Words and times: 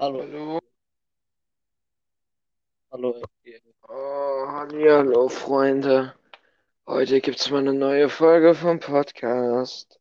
Hallo, 0.00 0.22
Hallo. 0.22 0.60
hallo. 2.90 3.22
Oh, 3.86 4.46
hallo, 4.48 5.28
Freunde. 5.28 6.14
Heute 6.86 7.20
gibt's 7.20 7.50
mal 7.50 7.58
eine 7.58 7.74
neue 7.74 8.08
Folge 8.08 8.54
vom 8.54 8.80
Podcast. 8.80 10.00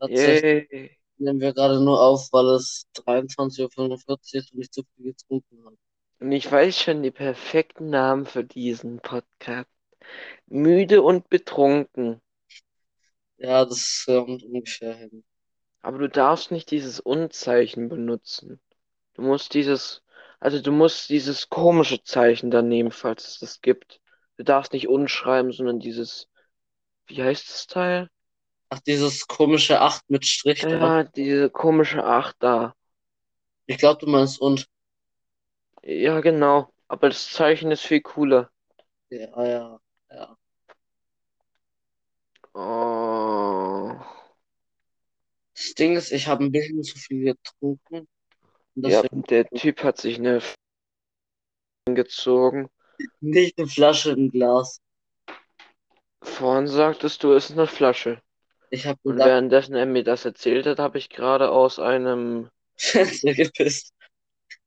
Tatsächlich 0.00 0.68
Yay. 0.72 0.98
nehmen 1.18 1.40
wir 1.40 1.54
gerade 1.54 1.78
nur 1.80 2.02
auf, 2.02 2.32
weil 2.32 2.46
es 2.56 2.88
23.45 2.96 4.08
Uhr 4.08 4.18
ist 4.32 4.52
und 4.54 4.60
ich 4.60 4.72
zu 4.72 4.82
viel 4.96 5.12
getrunken 5.12 5.66
habe. 5.66 5.76
Und 6.18 6.32
ich 6.32 6.50
weiß 6.50 6.76
schon 6.80 7.04
die 7.04 7.12
perfekten 7.12 7.90
Namen 7.90 8.26
für 8.26 8.42
diesen 8.42 8.98
Podcast. 8.98 9.70
Müde 10.46 11.00
und 11.00 11.28
betrunken. 11.28 12.20
Ja, 13.36 13.64
das 13.66 14.02
kommt 14.04 14.42
ungefähr 14.42 14.94
hin. 14.96 15.22
Aber 15.80 15.98
du 15.98 16.08
darfst 16.08 16.50
nicht 16.50 16.72
dieses 16.72 16.98
Unzeichen 16.98 17.88
benutzen. 17.88 18.60
Du 19.14 19.22
musst 19.22 19.54
dieses, 19.54 20.02
also 20.40 20.60
du 20.60 20.72
musst 20.72 21.08
dieses 21.08 21.48
komische 21.48 22.02
Zeichen 22.02 22.50
dann 22.50 22.68
nehmen, 22.68 22.90
falls 22.90 23.28
es 23.28 23.38
das 23.38 23.60
gibt. 23.60 24.00
Du 24.36 24.44
darfst 24.44 24.72
nicht 24.72 24.88
unschreiben, 24.88 25.52
sondern 25.52 25.80
dieses, 25.80 26.28
wie 27.06 27.22
heißt 27.22 27.48
das 27.48 27.66
Teil? 27.66 28.08
Ach, 28.70 28.80
dieses 28.80 29.26
komische 29.26 29.80
8 29.80 30.08
mit 30.08 30.24
Strich 30.24 30.62
da. 30.62 30.68
Ja, 30.68 31.04
diese 31.04 31.50
komische 31.50 32.04
Acht 32.04 32.36
da. 32.38 32.74
Ich 33.66 33.76
glaube, 33.76 34.00
du 34.04 34.10
meinst 34.10 34.40
und. 34.40 34.66
Ja, 35.82 36.20
genau. 36.20 36.72
Aber 36.88 37.08
das 37.08 37.30
Zeichen 37.30 37.70
ist 37.70 37.82
viel 37.82 38.00
cooler. 38.00 38.50
Ja, 39.10 39.46
ja, 39.46 39.80
ja. 40.10 40.36
Oh. 42.54 43.94
Das 45.54 45.74
Ding 45.74 45.96
ist, 45.96 46.12
ich 46.12 46.26
habe 46.28 46.44
ein 46.44 46.52
bisschen 46.52 46.82
zu 46.82 46.98
viel 46.98 47.24
getrunken. 47.24 48.08
Ja, 48.74 49.02
der 49.02 49.48
Typ 49.50 49.82
hat 49.82 49.98
sich 49.98 50.18
eine 50.18 50.36
F 50.36 50.54
gezogen. 51.86 52.68
nicht 53.20 53.58
eine 53.58 53.66
Flasche 53.66 54.12
im 54.12 54.30
Glas. 54.30 54.80
Vorhin 56.22 56.68
sagtest 56.68 57.22
du, 57.22 57.32
es 57.32 57.50
ist 57.50 57.58
eine 57.58 57.66
Flasche. 57.66 58.22
Ich 58.70 58.86
habe 58.86 58.98
Und 59.02 59.18
währenddessen 59.18 59.74
er 59.74 59.86
mir 59.86 60.04
das 60.04 60.24
erzählt 60.24 60.66
hat, 60.66 60.78
habe 60.78 60.98
ich 60.98 61.10
gerade 61.10 61.50
aus 61.50 61.78
einem. 61.78 62.48
Fenster 62.76 63.34
gepisst. 63.34 63.92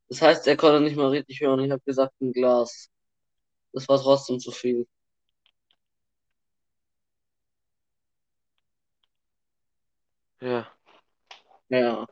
Das 0.09 0.21
heißt, 0.21 0.47
er 0.47 0.57
konnte 0.57 0.81
nicht 0.81 0.95
mal 0.95 1.09
richtig 1.09 1.41
hören. 1.41 1.59
Ich 1.61 1.71
habe 1.71 1.81
gesagt, 1.83 2.13
ein 2.21 2.31
Glas. 2.31 2.89
Das 3.73 3.87
war 3.89 3.99
trotzdem 3.99 4.39
zu 4.39 4.51
viel. 4.51 4.85
Ja. 10.41 10.67
Ja. 11.69 12.05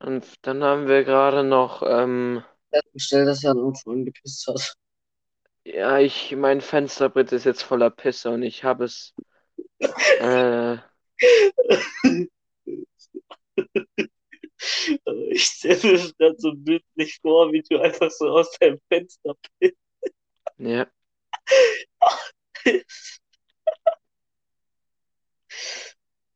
Und 0.00 0.26
dann 0.42 0.64
haben 0.64 0.88
wir 0.88 1.04
gerade 1.04 1.44
noch. 1.44 1.82
Ähm, 1.86 2.42
festgestellt, 2.70 3.28
dass 3.28 3.44
er 3.44 3.54
uns 3.56 3.82
vorhin 3.82 4.04
gepisst 4.04 4.46
hat. 4.46 4.74
ja, 5.64 5.98
ich. 5.98 6.34
Mein 6.36 6.60
Fensterbrett 6.60 7.32
ist 7.32 7.44
jetzt 7.44 7.62
voller 7.62 7.90
Pisse 7.90 8.30
und 8.30 8.42
ich 8.42 8.64
habe 8.64 8.84
es. 8.84 9.14
Äh, 9.78 10.78
Ich 15.30 15.44
stelle 15.44 15.92
mir 15.92 16.12
gerade 16.18 16.36
so 16.38 16.52
bildlich 16.54 17.18
vor, 17.22 17.50
wie 17.52 17.62
du 17.62 17.80
einfach 17.80 18.10
so 18.10 18.28
aus 18.28 18.50
deinem 18.58 18.78
Fenster 18.88 19.34
pisst. 19.58 19.76
ja. 20.58 20.86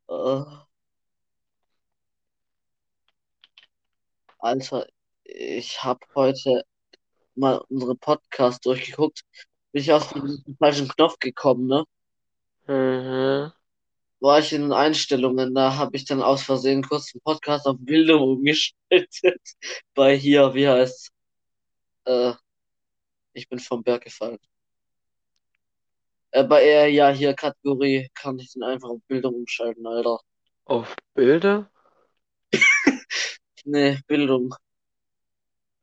Oh. 0.09 0.64
Alter, 4.45 4.87
ich 5.25 5.83
habe 5.83 6.01
heute 6.15 6.65
mal 7.35 7.65
unsere 7.71 7.95
Podcasts 7.97 8.61
durchgeguckt. 8.61 9.23
Bin 9.73 9.81
ich 9.81 9.91
auf 9.91 10.13
den 10.13 10.45
falschen 10.59 10.87
Knopf 10.89 11.19
gekommen, 11.19 11.67
ne? 11.67 11.85
Mhm. 12.67 13.53
War 14.21 14.39
ich 14.41 14.53
in 14.53 14.63
den 14.63 14.73
Einstellungen, 14.73 15.55
da 15.55 15.77
habe 15.77 15.97
ich 15.97 16.05
dann 16.05 16.23
aus 16.23 16.43
Versehen 16.43 16.83
kurz 16.83 17.13
den 17.13 17.23
Podcast 17.23 17.67
auf 17.67 17.77
Bildung 17.81 18.23
umgeschaltet. 18.23 18.77
Bei 19.95 20.15
hier, 20.15 20.53
wie 20.55 20.69
heißt 20.69 21.11
äh, 22.05 22.35
ich 23.33 23.49
bin 23.49 23.59
vom 23.59 23.83
Berg 23.83 24.05
gefallen. 24.05 24.39
Äh, 26.33 26.45
bei 26.45 26.63
er, 26.65 26.89
ja, 26.89 27.09
hier 27.11 27.33
Kategorie 27.33 28.11
kann 28.15 28.39
ich 28.39 28.53
den 28.53 28.63
einfach 28.63 28.91
auf 28.91 29.01
Bildung 29.09 29.37
umschalten, 29.37 29.87
Alter. 29.87 30.21
Auf 30.67 30.95
Bilder? 31.15 31.71
Nee, 33.65 33.99
Bildung. 34.09 34.55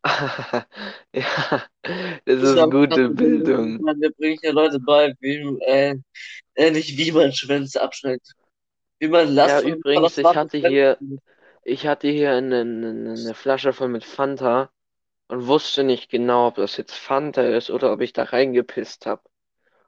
Ja, 1.14 1.68
das 2.26 2.40
ist 2.42 2.56
hab 2.58 2.70
gute 2.70 3.10
Bildung. 3.10 3.84
Meine, 3.84 4.00
wir 4.02 4.12
bringen 4.12 4.40
ja 4.44 4.52
Leute 4.52 4.80
bei, 4.80 5.14
wie, 5.20 5.38
äh, 5.66 5.96
äh, 6.56 6.72
nicht 6.72 6.98
wie 6.98 7.12
man 7.12 7.34
Schwänze 7.34 7.82
abschneidet. 7.82 8.28
Wie 9.00 9.08
man 9.10 9.30
Ja, 9.36 9.60
Last 9.60 9.64
von 9.64 9.72
übrigens, 9.72 10.18
ich 10.18 10.36
hatte 10.36 10.58
hier, 10.58 11.02
ich 11.64 11.88
hatte 11.88 12.08
hier 12.10 12.32
eine, 12.34 12.62
eine, 12.62 13.14
eine 13.14 13.34
Flasche 13.36 13.74
voll 13.74 13.90
mit 13.90 14.04
Fanta 14.06 14.72
und 15.30 15.48
wusste 15.48 15.84
nicht 15.84 16.10
genau, 16.12 16.48
ob 16.50 16.56
das 16.56 16.78
jetzt 16.78 16.96
Fanta 16.96 17.44
ist 17.44 17.70
oder 17.72 17.94
ob 17.94 18.02
ich 18.02 18.14
da 18.14 18.24
reingepisst 18.24 19.06
habe. 19.08 19.24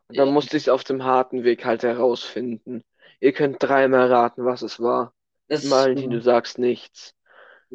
Und 0.09 0.20
dann 0.20 0.30
Ja. 0.30 0.34
musste 0.34 0.58
ich 0.58 0.64
es 0.66 0.70
auf 0.70 0.84
dem 0.86 1.03
harten 1.06 1.44
Weg 1.46 1.66
halt 1.66 1.84
herausfinden. 1.84 2.84
Ihr 3.22 3.34
könnt 3.34 3.62
dreimal 3.64 4.12
raten, 4.12 4.46
was 4.46 4.62
es 4.64 4.80
war. 4.82 5.14
Das, 5.48 5.64
Valentin, 5.72 6.12
du 6.12 6.22
sagst 6.22 6.59
nichts. 6.59 7.16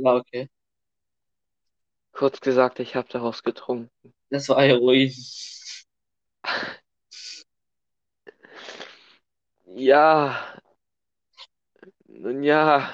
Ja, 0.03 0.15
okay. 0.17 0.49
Kurz 2.13 2.41
gesagt, 2.43 2.81
ich 2.81 2.97
habe 2.97 3.09
daraus 3.09 3.43
getrunken. 3.43 3.91
Das 4.29 4.49
war 4.51 4.63
Heroin. 4.63 5.11
Ja, 9.89 10.35
nun 12.09 12.43
ja, 12.43 12.91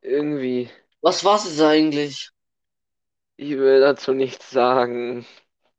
irgendwie, 0.00 0.70
Was 1.02 1.24
war's 1.24 1.44
jetzt 1.46 1.60
eigentlich? 1.60 2.30
ich 3.36 3.50
will 3.56 3.80
dazu 3.80 4.12
nichts 4.12 4.50
sagen. 4.50 5.26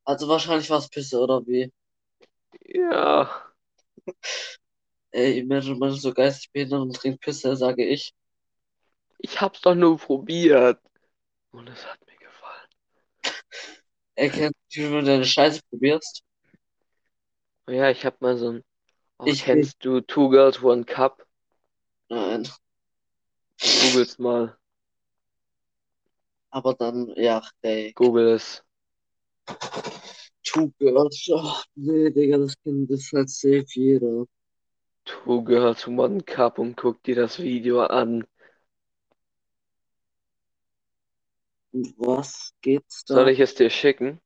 Also 0.06 0.28
wahrscheinlich 0.28 0.70
war's 0.70 0.90
Pisse, 0.90 1.20
oder 1.20 1.46
wie? 1.48 1.72
Ja. 2.66 3.30
Ey, 5.12 5.44
man 5.44 5.90
ist 5.92 6.02
so 6.02 6.14
geistig 6.14 6.52
behindert 6.54 6.82
und 6.82 6.96
trinkt 6.96 7.22
Pisse, 7.22 7.56
sage 7.58 7.84
ich. 7.86 8.14
Ich 9.20 9.42
hab's 9.42 9.62
doch 9.62 9.76
nur 9.76 9.98
probiert. 9.98 10.80
Und 11.52 11.70
es 11.70 11.86
hat 11.86 12.00
mir 12.08 12.18
gefallen. 12.18 12.70
Ey, 14.16 14.30
kennst 14.30 14.60
du, 14.74 14.82
wie 14.82 14.90
du 14.90 15.02
deine 15.04 15.26
Scheiße 15.26 15.62
probierst? 15.70 16.24
Ja, 17.68 17.90
ich 17.90 18.06
hab 18.06 18.22
mal 18.22 18.38
so 18.38 18.52
ein. 18.52 18.64
Oh, 19.20 19.26
Ich 19.26 19.44
kennst 19.44 19.84
du 19.84 20.02
Two 20.02 20.30
Girls 20.30 20.62
One 20.64 20.86
Cup? 20.86 21.26
Nein. 22.10 22.48
Googles 23.60 24.20
mal. 24.20 24.58
Aber 26.50 26.74
dann, 26.74 27.14
ja, 27.16 27.42
ey. 27.62 27.94
Google 27.94 28.30
es. 28.30 28.64
Two 30.44 30.72
Girls. 30.80 31.28
Oh, 31.32 31.62
nee, 31.76 32.10
Digga, 32.10 32.38
das 32.38 32.56
kennt 32.64 32.90
das 32.90 33.12
halt 33.14 33.30
safe 33.30 33.66
jeder. 33.74 34.26
Two 35.06 35.44
Girls 35.44 35.88
One 35.88 36.22
Cup 36.24 36.60
und 36.60 36.76
guck 36.78 37.02
dir 37.04 37.16
das 37.16 37.40
Video 37.40 37.82
an. 37.82 38.26
Was 41.98 42.54
geht's 42.62 43.06
da? 43.06 43.16
Soll 43.16 43.30
ich 43.30 43.40
es 43.40 43.56
dir 43.56 43.70
schicken? 43.70 44.20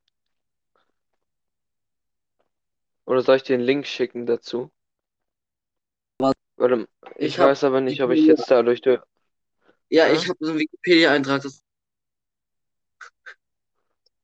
Oder 3.05 3.21
soll 3.21 3.37
ich 3.37 3.43
dir 3.43 3.55
einen 3.55 3.63
Link 3.63 3.85
schicken 3.87 4.25
dazu? 4.25 4.71
Was? 6.19 6.33
Warte, 6.57 6.87
ich, 7.17 7.27
Ich 7.33 7.39
weiß 7.39 7.63
aber 7.63 7.81
nicht, 7.81 8.01
ob 8.01 8.11
ich 8.11 8.25
jetzt 8.25 8.49
dadurch. 8.49 8.81
durch- 8.81 9.01
Ja, 9.89 10.05
Hä? 10.05 10.13
ich 10.15 10.27
habe 10.29 10.37
so 10.39 10.51
einen 10.51 10.59
Wikipedia-Eintrag. 10.59 11.41
Das 11.41 11.63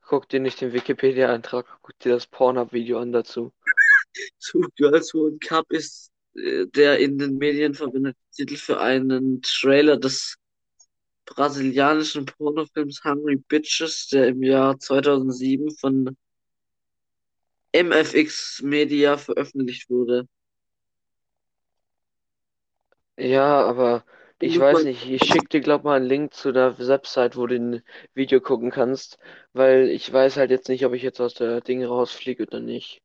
Guck 0.02 0.30
dir 0.30 0.40
nicht 0.40 0.62
den 0.62 0.72
Wikipedia-Eintrag, 0.72 1.66
guck 1.82 2.00
dir 2.00 2.14
das 2.14 2.28
Pornhub-Video 2.28 2.98
an 3.00 3.12
dazu. 3.12 3.52
Two 4.40 4.66
Girls 4.78 5.14
One 5.14 5.38
Cup 5.40 5.70
ist 5.70 6.12
äh, 6.36 6.66
der 6.68 7.00
in 7.00 7.18
den 7.18 7.38
Medien 7.38 7.74
verwendete 7.74 8.18
Titel 8.34 8.56
für 8.56 8.80
einen 8.80 9.42
Trailer 9.42 9.98
des 9.98 10.38
brasilianischen 11.28 12.26
Pornofilms 12.26 13.04
Hungry 13.04 13.38
Bitches, 13.38 14.08
der 14.08 14.30
im 14.30 14.42
Jahr 14.44 14.80
2007 14.80 15.70
von 15.72 16.18
MFX 17.74 18.62
Media 18.64 19.18
veröffentlicht 19.18 19.90
wurde. 19.90 20.28
Ja, 23.18 23.66
aber 23.66 24.04
ich 24.40 24.54
muss 24.54 24.62
weiß 24.62 24.74
man- 24.76 24.86
nicht, 24.86 25.10
ich 25.10 25.24
schick 25.24 25.50
dir 25.50 25.62
glaub 25.62 25.84
mal 25.84 25.98
einen 25.98 26.06
Link 26.06 26.34
zu 26.34 26.52
der 26.52 26.78
Website, 26.80 27.36
wo 27.36 27.48
du 27.48 27.56
ein 27.56 27.84
Video 28.14 28.40
gucken 28.40 28.70
kannst, 28.72 29.18
weil 29.54 29.90
ich 29.90 30.12
weiß 30.12 30.38
halt 30.38 30.52
jetzt 30.52 30.70
nicht, 30.70 30.86
ob 30.86 30.94
ich 30.94 31.02
jetzt 31.02 31.20
aus 31.20 31.34
der 31.34 31.62
Ding 31.62 31.84
rausfliege 31.84 32.44
oder 32.44 32.60
nicht. 32.60 33.02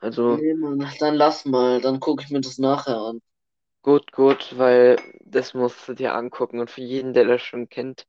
Also, 0.00 0.36
Nee, 0.36 0.54
Mann, 0.54 0.86
dann 0.98 1.14
lass 1.14 1.44
mal, 1.44 1.80
dann 1.80 2.00
gucke 2.00 2.22
ich 2.24 2.30
mir 2.30 2.40
das 2.40 2.58
nachher 2.58 2.96
an. 2.98 3.20
Gut, 3.84 4.10
gut, 4.10 4.58
weil 4.58 4.96
das 5.20 5.54
musst 5.54 5.86
du 5.88 5.94
dir 5.94 6.14
angucken 6.14 6.58
und 6.58 6.70
für 6.72 6.80
jeden, 6.80 7.12
der 7.12 7.24
das 7.24 7.40
schon 7.42 7.68
kennt, 7.68 8.04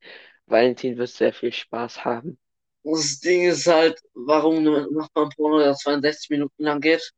Valentin 0.48 0.98
wird 0.98 1.10
sehr 1.10 1.34
viel 1.34 1.52
Spaß 1.54 2.04
haben. 2.04 2.40
Das 2.86 3.20
Ding 3.20 3.44
ist 3.50 3.68
halt, 3.68 4.00
warum 4.14 4.64
macht 4.94 5.14
man 5.14 5.28
Porno, 5.30 5.60
der 5.60 5.76
62 5.76 6.30
Minuten 6.30 6.64
lang 6.64 6.80
geht? 6.80 7.12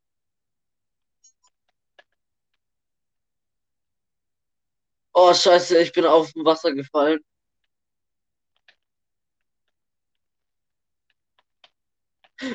Oh, 5.14 5.34
scheiße, 5.34 5.78
ich 5.80 5.92
bin 5.92 6.06
auf 6.06 6.32
dem 6.32 6.46
Wasser 6.46 6.74
gefallen. 6.74 7.20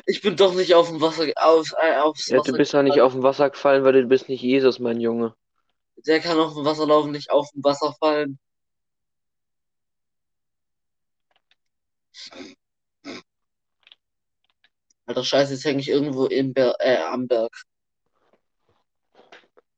Ich 0.05 0.21
bin 0.21 0.37
doch 0.37 0.53
nicht 0.53 0.73
auf 0.75 0.87
dem 0.87 1.01
Wasser, 1.01 1.25
auf, 1.35 1.73
äh, 1.81 1.97
aufs 1.97 2.31
Ja, 2.31 2.41
du 2.41 2.51
Wasser 2.51 2.53
bist 2.53 2.73
ja 2.73 2.83
nicht 2.83 2.99
gefallen. 2.99 3.01
auf 3.01 3.13
dem 3.13 3.23
Wasser 3.23 3.49
gefallen, 3.49 3.85
weil 3.85 3.93
du 3.93 4.05
bist 4.07 4.27
nicht 4.27 4.41
Jesus, 4.41 4.77
mein 4.79 4.99
Junge. 4.99 5.35
Der 5.97 6.19
kann 6.19 6.39
auf 6.39 6.53
dem 6.53 6.65
Wasser 6.65 6.85
laufen, 6.85 7.11
nicht 7.11 7.31
auf 7.31 7.49
dem 7.51 7.63
Wasser 7.63 7.93
fallen. 7.99 8.39
Alter, 15.05 15.23
scheiße, 15.23 15.53
jetzt 15.53 15.65
hänge 15.65 15.79
ich 15.81 15.89
irgendwo 15.89 16.25
im 16.25 16.53
Ber 16.53 16.75
äh, 16.79 16.97
am 16.97 17.27
Berg. 17.27 17.51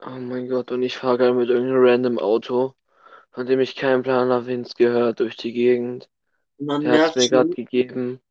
Oh 0.06 0.10
mein 0.10 0.48
Gott, 0.48 0.72
und 0.72 0.84
ich 0.84 0.98
fahre 0.98 1.18
gerade 1.18 1.34
mit 1.34 1.50
irgendeinem 1.50 1.84
random 1.84 2.20
Auto, 2.20 2.76
von 3.32 3.46
dem 3.46 3.60
ich 3.60 3.76
keinen 3.76 4.04
Plan 4.04 4.30
habe, 4.30 4.46
wen 4.46 4.62
es 4.62 4.76
gehört, 4.76 5.20
durch 5.20 5.36
die 5.36 5.52
Gegend. 5.52 6.10
Man 6.60 6.82
Der 6.82 7.02
hat 7.02 7.16
es 7.16 7.24
mir 7.24 7.30
gerade 7.30 7.50
gegeben. 7.50 8.22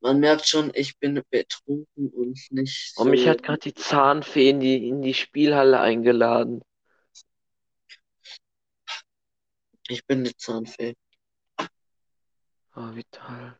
Man 0.00 0.20
merkt 0.20 0.46
schon, 0.46 0.70
ich 0.74 0.98
bin 0.98 1.22
betrunken 1.30 2.10
und 2.10 2.38
nicht 2.50 2.96
Und 2.96 3.10
mich 3.10 3.22
so. 3.22 3.28
hat 3.28 3.42
gerade 3.42 3.58
die 3.60 3.74
Zahnfee 3.74 4.50
in 4.50 4.60
die, 4.60 4.88
in 4.88 5.02
die 5.02 5.14
Spielhalle 5.14 5.80
eingeladen. 5.80 6.62
Ich 9.88 10.04
bin 10.06 10.20
eine 10.20 10.36
Zahnfee. 10.36 10.96
Oh, 12.74 12.94
wie 12.94 13.04
toll. 13.10 13.58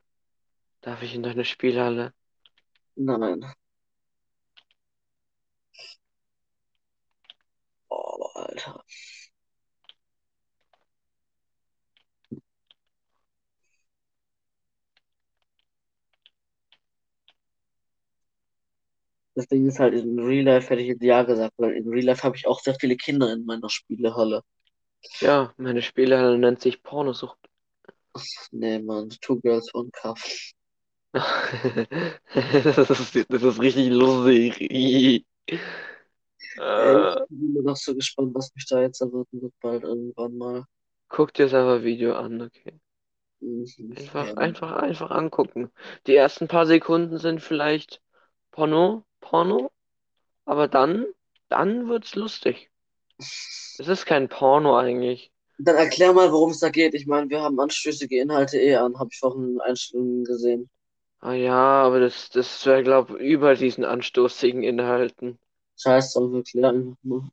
Darf 0.80 1.02
ich 1.02 1.14
in 1.14 1.22
deine 1.22 1.44
Spielhalle? 1.44 2.12
Nein. 2.96 3.44
Oh, 7.88 8.30
Alter. 8.34 8.84
Das 19.36 19.46
Ding 19.46 19.68
ist 19.68 19.78
halt, 19.78 19.94
in 19.94 20.18
Real 20.18 20.44
Life 20.44 20.68
hätte 20.70 20.82
ich 20.82 20.88
jetzt 20.88 21.02
ja 21.04 21.22
gesagt, 21.22 21.54
weil 21.58 21.74
in 21.74 21.88
Real 21.88 22.06
Life 22.06 22.24
habe 22.24 22.36
ich 22.36 22.46
auch 22.48 22.58
sehr 22.60 22.74
viele 22.74 22.96
Kinder 22.96 23.32
in 23.32 23.44
meiner 23.46 23.70
Spielehalle. 23.70 24.42
Ja, 25.20 25.52
meine 25.58 25.82
Spielhalle 25.82 26.38
nennt 26.38 26.62
sich 26.62 26.82
Pornosucht. 26.82 27.50
Nee, 28.52 28.78
Mann, 28.80 29.08
Two 29.20 29.40
Girls, 29.40 29.72
One 29.74 29.90
Cup. 29.92 30.18
Das 32.34 33.00
ist, 33.00 33.26
das 33.30 33.42
ist 33.42 33.60
richtig 33.60 33.90
lustig. 33.90 35.22
Ich 35.48 35.66
Äh, 36.56 37.26
bin 37.28 37.62
noch 37.64 37.76
so 37.76 37.94
gespannt, 37.94 38.34
was 38.34 38.54
mich 38.54 38.66
da 38.66 38.80
jetzt 38.82 39.00
erwarten 39.00 39.40
wird, 39.42 39.54
bald 39.60 39.84
irgendwann 39.84 40.36
mal. 40.38 40.64
guck 41.08 41.34
dir 41.34 41.48
selber 41.48 41.82
Video 41.82 42.14
an, 42.14 42.40
okay? 42.42 42.78
Mhm, 43.40 43.96
Einfach, 43.96 44.36
ja. 44.36 44.36
einfach, 44.36 44.72
einfach 44.72 45.10
angucken. 45.10 45.70
Die 46.06 46.14
ersten 46.14 46.48
paar 46.48 46.66
Sekunden 46.66 47.18
sind 47.18 47.42
vielleicht 47.42 48.00
Porno, 48.52 49.04
Porno, 49.28 49.70
aber 50.44 50.68
dann, 50.68 51.06
dann 51.48 51.88
wird's 51.88 52.14
lustig. 52.14 52.70
Es 53.18 53.88
ist 53.88 54.06
kein 54.06 54.28
Porno 54.28 54.78
eigentlich. 54.78 55.32
Dann 55.58 55.76
erklär 55.76 56.12
mal, 56.12 56.30
worum 56.32 56.50
es 56.50 56.60
da 56.60 56.68
geht. 56.68 56.94
Ich 56.94 57.06
meine, 57.06 57.28
wir 57.30 57.40
haben 57.42 57.58
anstößige 57.58 58.20
Inhalte 58.20 58.58
eh 58.58 58.76
an, 58.76 58.98
habe 58.98 59.10
ich 59.12 59.18
vorhin 59.18 59.54
in 59.54 59.60
Einstellungen 59.60 60.24
gesehen. 60.24 60.70
Ah 61.20 61.32
ja, 61.32 61.82
aber 61.82 62.00
das, 62.00 62.30
das 62.30 62.64
wäre, 62.66 62.82
glaub, 62.82 63.10
über 63.10 63.54
diesen 63.54 63.84
anstoßigen 63.84 64.62
Inhalten. 64.62 65.38
Scheiß 65.76 66.12
drauf, 66.12 66.32
erklär 66.34 66.68
einfach 66.70 66.96
nur. 67.02 67.30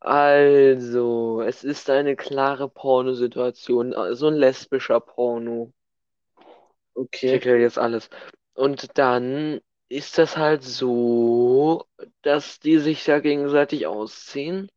Also, 0.00 1.42
es 1.42 1.64
ist 1.64 1.90
eine 1.90 2.16
klare 2.16 2.68
Pornosituation, 2.68 3.94
so 4.14 4.28
ein 4.28 4.34
lesbischer 4.34 5.00
Porno. 5.00 5.72
Ich 6.94 6.94
Okay. 6.94 7.32
erkläre 7.32 7.58
jetzt 7.58 7.78
alles. 7.78 8.08
Und 8.54 8.98
dann 8.98 9.60
ist 9.90 10.16
das 10.18 10.38
halt 10.38 10.64
so, 10.64 11.86
dass 12.22 12.60
die 12.60 12.78
sich 12.78 13.06
ja 13.08 13.20
gegenseitig 13.20 13.86
ausziehen. 13.86 14.70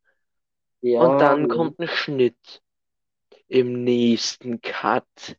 Und 0.96 1.22
Ja, 1.22 1.22
dann 1.22 1.48
kommt 1.48 1.80
ein 1.80 1.88
Schnitt. 1.88 2.64
Im 3.48 3.84
nächsten 3.84 4.62
Cut 4.62 5.38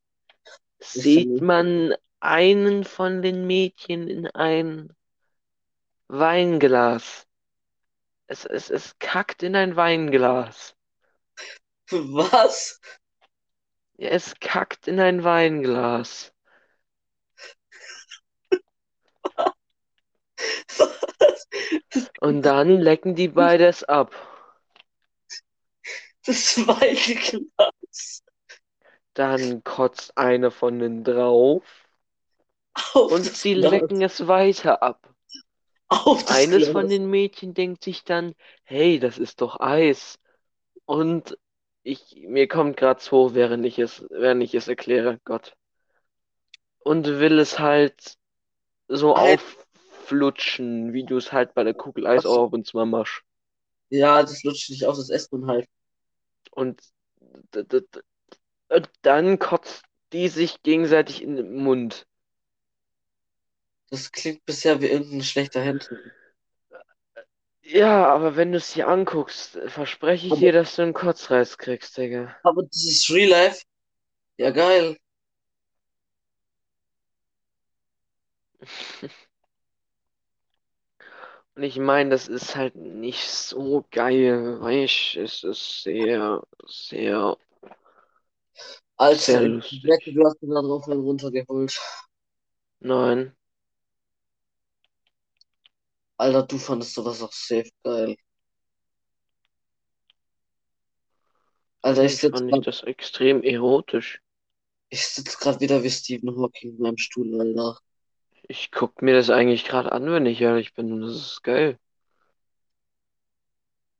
sieht 0.79 1.41
man 1.41 1.95
einen 2.21 2.85
von 2.85 3.23
den 3.23 3.47
Mädchen 3.47 4.09
in 4.09 4.27
ein 4.29 4.93
Weinglas. 6.09 7.27
Es, 8.27 8.45
es, 8.45 8.69
es 8.69 8.99
kackt 8.99 9.43
in 9.43 9.57
ein 9.57 9.77
Weinglas. 9.77 10.77
Was? 11.93 12.79
Ja, 13.97 14.11
es 14.11 14.35
kackt 14.41 14.89
in 14.89 15.01
ein 15.01 15.25
Weinglas. 15.25 16.34
Und 22.21 22.43
dann 22.43 22.81
lecken 22.81 23.15
die 23.15 23.29
beides 23.29 23.85
ab. 23.85 24.13
Das 26.27 26.57
Weinglas 26.67 28.23
Dann 29.15 29.65
kotzt 29.65 30.17
eine 30.17 30.51
von 30.53 30.79
denen 30.79 31.03
drauf 31.05 31.65
auf 32.95 33.13
und 33.13 33.25
sie 33.35 33.55
Glas. 33.61 33.71
lecken 33.71 34.03
es 34.03 34.27
weiter 34.27 34.83
ab. 34.83 35.15
Auf 35.89 36.25
Eines 36.27 36.69
von 36.69 36.89
Glas. 36.89 36.91
den 36.91 37.09
Mädchen 37.09 37.55
denkt 37.55 37.85
sich 37.85 38.05
dann, 38.05 38.35
hey, 38.65 38.99
das 38.99 39.19
ist 39.19 39.41
doch 39.41 39.61
Eis. 39.61 40.19
Und 40.87 41.39
ich, 41.83 42.17
mir 42.29 42.49
kommt 42.49 42.77
grad 42.77 43.11
hoch, 43.13 43.35
während 43.35 43.65
ich 43.67 43.79
es, 43.79 44.05
während 44.11 44.43
ich 44.43 44.55
es 44.55 44.69
erkläre, 44.69 45.21
Gott. 45.25 45.57
Und 46.79 47.07
will 47.07 47.39
es 47.41 47.59
halt 47.59 48.17
so 48.89 49.15
Alter, 49.15 49.64
aufflutschen, 50.05 50.93
wie 50.93 51.05
du 51.05 51.17
es 51.17 51.33
halt 51.33 51.55
bei 51.55 51.65
der 51.65 51.75
Kugel 51.75 52.07
Eis 52.07 52.27
auch 52.27 52.47
ab 52.47 52.53
und 52.53 52.67
zu 52.67 52.77
mal 52.77 52.87
machst. 52.87 53.23
Ja, 53.91 54.23
das 54.23 54.43
lutscht 54.43 54.71
nicht 54.71 54.85
aus, 54.87 54.99
das 54.99 55.11
esst 55.11 55.33
man 55.33 55.47
halt. 55.47 55.69
Und, 56.51 56.81
dann 59.03 59.39
kotzt 59.39 59.85
die 60.13 60.29
sich 60.29 60.63
gegenseitig 60.63 61.23
in 61.23 61.37
den 61.37 61.57
Mund. 61.57 62.07
Das 63.91 64.11
klingt 64.13 64.45
bisher 64.45 64.81
wie 64.81 64.87
irgendein 64.87 65.23
schlechter 65.23 65.61
Händler. 65.61 65.99
Ja, 67.63 68.07
aber 68.07 68.37
wenn 68.37 68.53
du 68.53 68.59
es 68.59 68.73
dir 68.73 68.89
anguckst, 68.89 69.59
verspreche 69.67 70.27
ich 70.27 70.33
Aber, 70.33 70.41
dir, 70.41 70.53
dass 70.53 70.77
du 70.77 70.83
einen 70.83 70.93
Kotzreiz 70.93 71.57
kriegst, 71.57 71.97
Digga. 71.97 72.37
aber 72.43 72.63
das 72.65 72.85
ist 72.85 73.11
Real 73.11 73.31
Life. 73.31 73.63
Ja, 74.37 74.51
geil. 74.51 74.97
Und 81.57 81.63
ich 81.63 81.79
meine, 81.79 82.11
das 82.11 82.29
ist 82.29 82.57
halt 82.57 82.75
nicht 82.77 83.29
so 83.31 83.85
geil, 83.91 84.61
weißt, 84.61 85.17
es 85.17 85.45
ist 85.45 85.83
sehr, 85.83 86.43
sehr, 86.67 87.37
sehr 89.17 89.43
Alter, 89.43 89.43
ich 89.43 89.83
lustig. 89.83 90.15
du 90.15 90.25
hast 90.25 90.43
mir 90.43 90.55
da 90.55 90.63
drauf 90.63 90.89
einen 90.89 91.03
runtergeholt. 91.03 91.81
Nein, 92.81 93.37
Alter, 96.17 96.43
du 96.47 96.59
fandest 96.59 96.95
sowas 96.95 97.23
auch 97.23 97.33
safe 97.33 97.71
geil. 97.85 98.17
Alter, 101.83 102.05
ich 102.05 102.17
vielleicht 102.19 102.21
sitz 102.21 102.39
fand 102.39 102.49
ich 102.49 102.53
grad, 102.55 102.67
das 102.67 102.83
extrem 102.85 103.43
erotisch. 103.43 104.21
ich 104.91 105.07
sitz 105.07 105.39
grad 105.39 105.61
wieder 105.61 105.83
wie 105.83 105.91
Stephen 105.91 106.37
Hawking 106.37 106.77
in 106.77 106.83
meinem 106.83 106.97
Stuhl, 106.99 107.41
Alter. 107.41 107.79
Ich 108.49 108.71
guck 108.73 109.03
mir 109.03 109.13
das 109.15 109.29
eigentlich 109.31 109.65
gerade 109.67 109.93
an, 109.93 110.07
wenn 110.11 110.25
ich 110.27 110.41
ehrlich 110.41 110.73
bin, 110.75 110.93
und 110.93 111.03
das 111.03 111.15
ist 111.17 111.43
geil. 111.43 111.79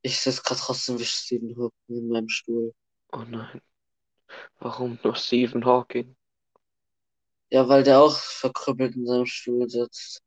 Ich 0.03 0.21
sitz 0.21 0.41
grad 0.41 0.59
trotzdem 0.59 0.99
wie 0.99 1.03
Stephen 1.03 1.53
Hawking 1.57 1.97
in 1.97 2.07
meinem 2.07 2.29
Stuhl. 2.29 2.73
Oh 3.13 3.23
nein, 3.27 3.61
warum 4.59 4.99
nur 5.03 5.15
Stephen 5.15 5.65
Hawking? 5.65 6.15
Ja, 7.51 7.67
weil 7.67 7.81
der 7.83 8.01
auch 8.01 8.15
verkrüppelt 8.19 8.95
in 8.95 9.07
seinem 9.07 9.25
Stuhl 9.25 9.67
sitzt. 9.67 10.21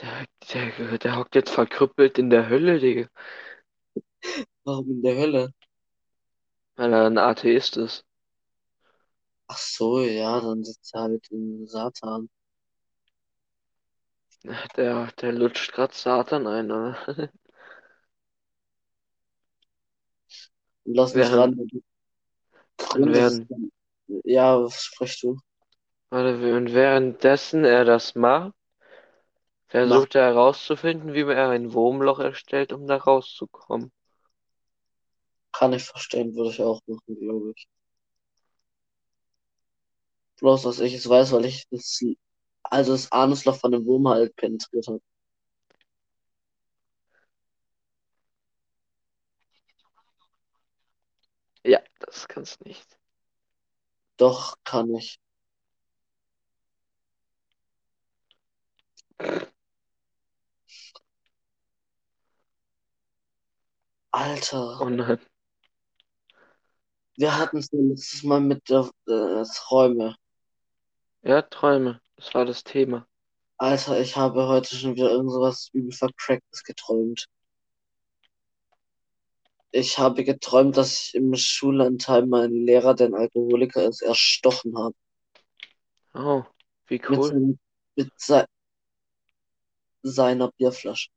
Der, 0.00 0.26
der, 0.52 0.98
der 0.98 1.16
hockt 1.16 1.34
jetzt 1.34 1.50
verkrüppelt 1.50 2.18
in 2.18 2.28
der 2.30 2.48
Hölle, 2.50 2.78
Digga, 2.78 3.08
Warum 4.64 4.90
in 4.90 5.02
der 5.02 5.16
Hölle? 5.16 5.52
weil 6.76 6.92
er 6.92 7.06
ein 7.06 7.16
Atheist 7.16 7.78
ist. 7.78 8.04
Ach 9.46 9.56
so, 9.58 10.00
ja, 10.02 10.40
dann 10.40 10.64
sitzt 10.64 10.94
er 10.94 11.02
halt 11.02 11.30
in 11.30 11.66
Satan. 11.68 12.28
Der, 14.76 15.08
der 15.20 15.32
lutscht 15.32 15.72
grad 15.72 15.94
Satan 15.94 16.46
ein, 16.46 16.70
oder? 16.70 16.96
Lass 20.84 21.16
mich 21.16 21.32
Während, 21.32 21.34
ran. 21.34 21.56
des, 23.04 23.42
während, 23.48 23.48
ja, 24.24 24.62
was 24.62 24.82
sprichst 24.84 25.22
du? 25.24 25.38
warte, 26.10 26.56
und 26.56 26.74
währenddessen 26.74 27.64
er 27.64 27.84
das 27.84 28.14
macht, 28.14 28.52
Mach, 29.80 30.06
versucht 30.06 30.14
er 30.14 30.26
herauszufinden, 30.26 31.14
wie 31.14 31.24
man 31.24 31.36
ein 31.36 31.72
Wurmloch 31.72 32.20
erstellt, 32.20 32.72
um 32.72 32.86
da 32.86 32.96
rauszukommen. 32.96 33.90
kann 35.52 35.72
ich 35.72 35.84
verstehen, 35.84 36.34
würde 36.34 36.50
ich 36.50 36.60
auch 36.60 36.80
machen, 36.86 37.18
glaube 37.18 37.52
ich. 37.56 37.66
Bloß, 40.40 40.62
dass 40.64 40.80
ich 40.80 40.92
es 40.92 41.08
weiß, 41.08 41.32
weil 41.32 41.46
ich 41.46 41.64
das, 41.70 41.98
also 42.64 42.92
das 42.92 43.10
Anusloch 43.12 43.56
von 43.56 43.72
dem 43.72 43.84
Wurm 43.86 44.08
halt 44.08 44.34
penetriert 44.36 44.86
habe. 44.88 45.00
Ja, 51.64 51.80
das 51.98 52.28
kannst 52.28 52.64
nicht. 52.64 52.98
Doch, 54.16 54.56
kann 54.64 54.94
ich. 54.94 55.18
Alter, 64.14 64.80
Oh 64.80 64.88
nein. 64.88 65.18
wir 67.16 67.38
hatten 67.38 67.56
es 67.58 67.70
letztes 67.72 68.22
Mal 68.22 68.40
mit 68.40 68.68
der 68.68 68.90
äh, 69.06 69.44
Träume. 69.54 70.14
Ja, 71.22 71.42
Träume. 71.42 72.01
Das 72.16 72.34
war 72.34 72.44
das 72.44 72.64
Thema. 72.64 73.06
Alter, 73.58 74.00
ich 74.00 74.16
habe 74.16 74.48
heute 74.48 74.74
schon 74.74 74.96
wieder 74.96 75.10
irgend 75.10 75.30
sowas 75.30 75.70
übel 75.72 75.92
vercracktes 75.92 76.64
geträumt. 76.64 77.28
Ich 79.70 79.98
habe 79.98 80.24
geträumt, 80.24 80.76
dass 80.76 80.92
ich 81.00 81.14
im 81.14 81.34
Schullandheim 81.34 82.28
meinen 82.28 82.66
Lehrer, 82.66 82.94
der 82.94 83.06
ein 83.08 83.14
Alkoholiker 83.14 83.84
ist, 83.88 84.02
erstochen 84.02 84.76
habe. 84.76 84.94
Oh, 86.14 86.44
wie 86.88 87.00
Mit, 87.08 87.08
cool. 87.08 87.28
seinem, 87.28 87.58
mit 87.96 88.10
sei, 88.16 88.44
seiner 90.02 90.50
Bierflasche. 90.52 91.10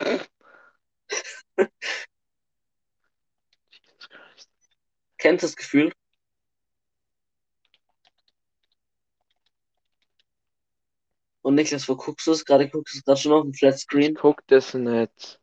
Jesus 3.70 4.08
Christ. 4.08 4.50
Kennt 5.18 5.42
das 5.42 5.54
Gefühl? 5.54 5.92
Und 11.48 11.54
Niklas, 11.54 11.88
wo 11.88 11.96
guckst 11.96 12.26
du 12.26 12.32
es? 12.32 12.44
Gerade 12.44 12.68
guckst 12.68 12.94
du 12.94 12.98
es 12.98 13.04
gerade 13.04 13.20
schon 13.20 13.32
auf 13.32 13.42
dem 13.42 13.54
Ich 13.92 14.12
Flatscreen. 14.12 14.14
guck 14.14 14.46
das 14.46 14.74
nicht. 14.74 15.40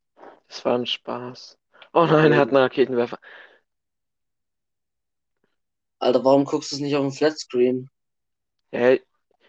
Das 0.48 0.66
war 0.66 0.76
ein 0.78 0.86
Spaß. 0.88 1.58
Oh 1.94 2.06
nein, 2.06 2.32
er 2.32 2.40
hat 2.40 2.50
einen 2.50 2.58
Raketenwerfer. 2.58 3.20
Alter, 6.00 6.24
warum 6.24 6.46
guckst 6.46 6.72
du 6.72 6.78
es 6.78 6.82
nicht 6.82 6.96
auf 6.96 7.02
dem 7.04 7.12
Flatscreen? 7.12 7.90
Ja, 8.72 8.96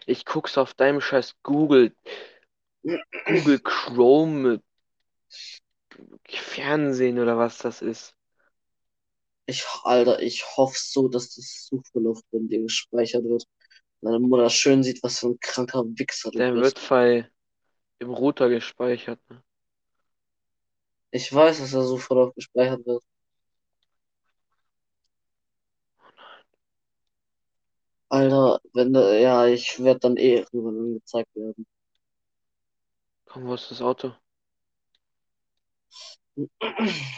ich 0.07 0.25
guck's 0.25 0.57
auf 0.57 0.73
deinem 0.73 1.01
scheiß 1.01 1.35
Google, 1.43 1.95
Google 3.27 3.59
Chrome 3.59 4.61
Fernsehen 6.29 7.19
oder 7.19 7.37
was 7.37 7.57
das 7.57 7.81
ist. 7.81 8.15
Ich, 9.45 9.65
Alter, 9.83 10.21
ich 10.21 10.45
hoffe 10.55 10.77
so, 10.79 11.07
dass 11.09 11.35
das 11.35 11.65
Suchverlauf 11.67 12.21
bei 12.31 12.39
dir 12.41 12.61
gespeichert 12.61 13.23
wird. 13.25 13.45
Meine 14.01 14.19
Mutter 14.19 14.49
schön 14.49 14.83
sieht, 14.83 15.01
was 15.03 15.19
für 15.19 15.27
ein 15.27 15.39
kranker 15.39 15.83
Wichser 15.85 16.31
du 16.31 16.37
Der 16.37 16.53
bist. 16.53 16.75
wird 16.77 16.89
bei 16.89 17.29
im 17.99 18.11
Router 18.11 18.49
gespeichert. 18.49 19.19
Ne? 19.29 19.43
Ich 21.11 21.33
weiß, 21.33 21.59
dass 21.59 21.71
der 21.71 21.83
Suchverlauf 21.83 22.33
gespeichert 22.35 22.85
wird. 22.85 23.03
Alter, 28.09 28.59
wenn 28.73 28.93
du, 28.93 29.21
ja, 29.21 29.47
ich 29.47 29.83
werde 29.83 29.99
dann 29.99 30.17
eh 30.17 30.37
irgendwann 30.37 30.77
angezeigt 30.77 31.35
werden. 31.35 31.65
Komm, 33.25 33.47
wo 33.47 33.53
ist 33.55 33.69
das 33.71 33.81
Auto? 33.81 34.13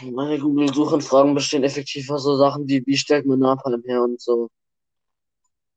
Meine 0.01 0.39
Google-Suchanfragen 0.39 1.35
bestehen 1.35 1.63
effektiv 1.63 2.09
aus 2.09 2.23
so 2.23 2.37
Sachen 2.37 2.67
wie, 2.67 2.83
wie 2.85 2.97
stellt 2.97 3.25
man 3.25 3.39
Napalm 3.39 3.83
her 3.85 4.01
und 4.01 4.19
so. 4.21 4.49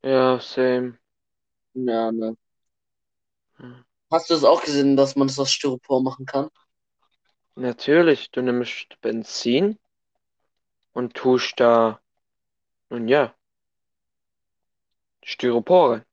Ja, 0.03 0.39
same. 0.41 0.99
Ja, 1.75 2.11
ne. 2.13 2.37
Hm. 3.59 3.85
Hast 4.13 4.31
du 4.31 4.35
es 4.35 4.45
auch 4.45 4.63
gesehen, 4.63 4.97
dass 4.97 5.17
man 5.17 5.27
das 5.27 5.41
aus 5.41 5.51
Styropor 5.53 6.03
machen 6.05 6.25
kann? 6.25 6.49
Natürlich, 7.57 8.31
du 8.31 8.43
nimmst 8.43 9.01
Benzin 9.01 9.79
und 10.95 11.13
tust 11.13 11.61
da, 11.61 12.01
nun 12.91 13.09
ja, 13.09 13.35
Styropor 15.25 15.91
rein. 15.95 16.05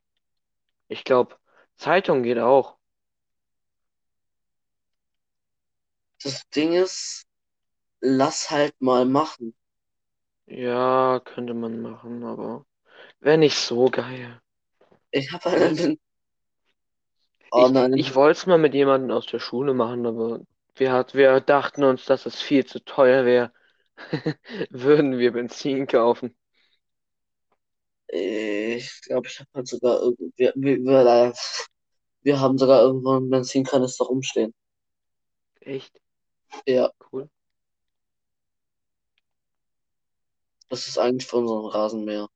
Ich 0.90 1.04
glaube, 1.04 1.38
Zeitung 1.78 2.24
geht 2.24 2.40
auch. 2.40 2.78
Das 6.24 6.48
Ding 6.56 6.72
ist, 6.72 7.26
lass 8.02 8.52
halt 8.52 8.80
mal 8.82 9.06
machen. 9.06 9.56
Ja, 10.48 11.22
könnte 11.24 11.54
man 11.54 11.82
machen, 11.82 12.24
aber 12.26 12.66
wäre 13.22 13.38
nicht 13.38 13.56
so 13.58 13.90
geil. 13.90 14.42
Ich 15.12 15.32
habe 15.34 15.50
einen. 15.52 16.00
Oh 17.52 17.68
Ich, 17.68 17.70
nein, 17.70 17.94
ich 17.94 18.16
wollte 18.16 18.40
es 18.40 18.46
mal 18.48 18.58
mit 18.58 18.74
jemandem 18.74 19.12
aus 19.16 19.26
der 19.28 19.40
Schule 19.40 19.74
machen, 19.74 20.06
aber 20.06 20.42
wir, 20.76 20.92
hat, 20.94 21.14
wir 21.16 21.40
dachten 21.42 21.84
uns, 21.84 22.06
dass 22.06 22.26
es 22.26 22.42
viel 22.42 22.66
zu 22.66 22.84
teuer 22.84 23.26
wäre. 23.26 23.52
Würden 24.72 25.18
wir 25.20 25.34
Benzin 25.34 25.88
kaufen. 25.88 26.36
ich 28.08 29.02
glaube, 29.04 29.28
ich 29.28 29.40
habe 29.40 29.50
halt 29.54 29.68
sogar. 29.68 30.02
Wir, 30.36 30.54
wir, 30.56 30.78
wir, 30.84 31.34
wir 32.24 32.40
haben 32.40 32.58
sogar 32.58 32.82
irgendwo 32.84 33.12
einen 33.18 33.30
Benzinkanister 33.30 34.06
rumstehen. 34.06 34.54
Echt 35.62 36.02
Ja, 36.66 36.92
cool. 37.12 37.30
das 40.70 40.88
ist 40.88 40.98
eigentlich 40.98 41.28
für 41.28 41.38
unseren 41.38 41.66
Rasenmäher. 41.68 42.28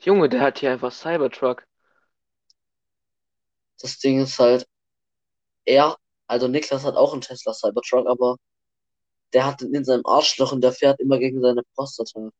Junge, 0.00 0.28
der 0.28 0.40
hat 0.40 0.60
hier 0.60 0.70
einfach 0.70 0.92
Cybertruck. 0.92 1.66
Das 3.80 3.98
Ding 4.00 4.20
ist 4.20 4.38
halt, 4.40 4.66
er, 5.66 5.96
also 6.28 6.48
Niklas 6.48 6.84
hat 6.84 6.96
auch 6.96 7.12
einen 7.12 7.22
Tesla 7.22 7.52
Cybertruck, 7.54 8.06
aber 8.08 8.36
der 9.34 9.46
hat 9.46 9.60
den 9.60 9.74
in 9.74 9.84
seinem 9.84 10.06
Arschloch 10.06 10.52
und 10.52 10.62
der 10.62 10.72
fährt 10.72 11.00
immer 11.00 11.18
gegen 11.18 11.40
seine 11.42 11.62
Prostata. 11.74 12.30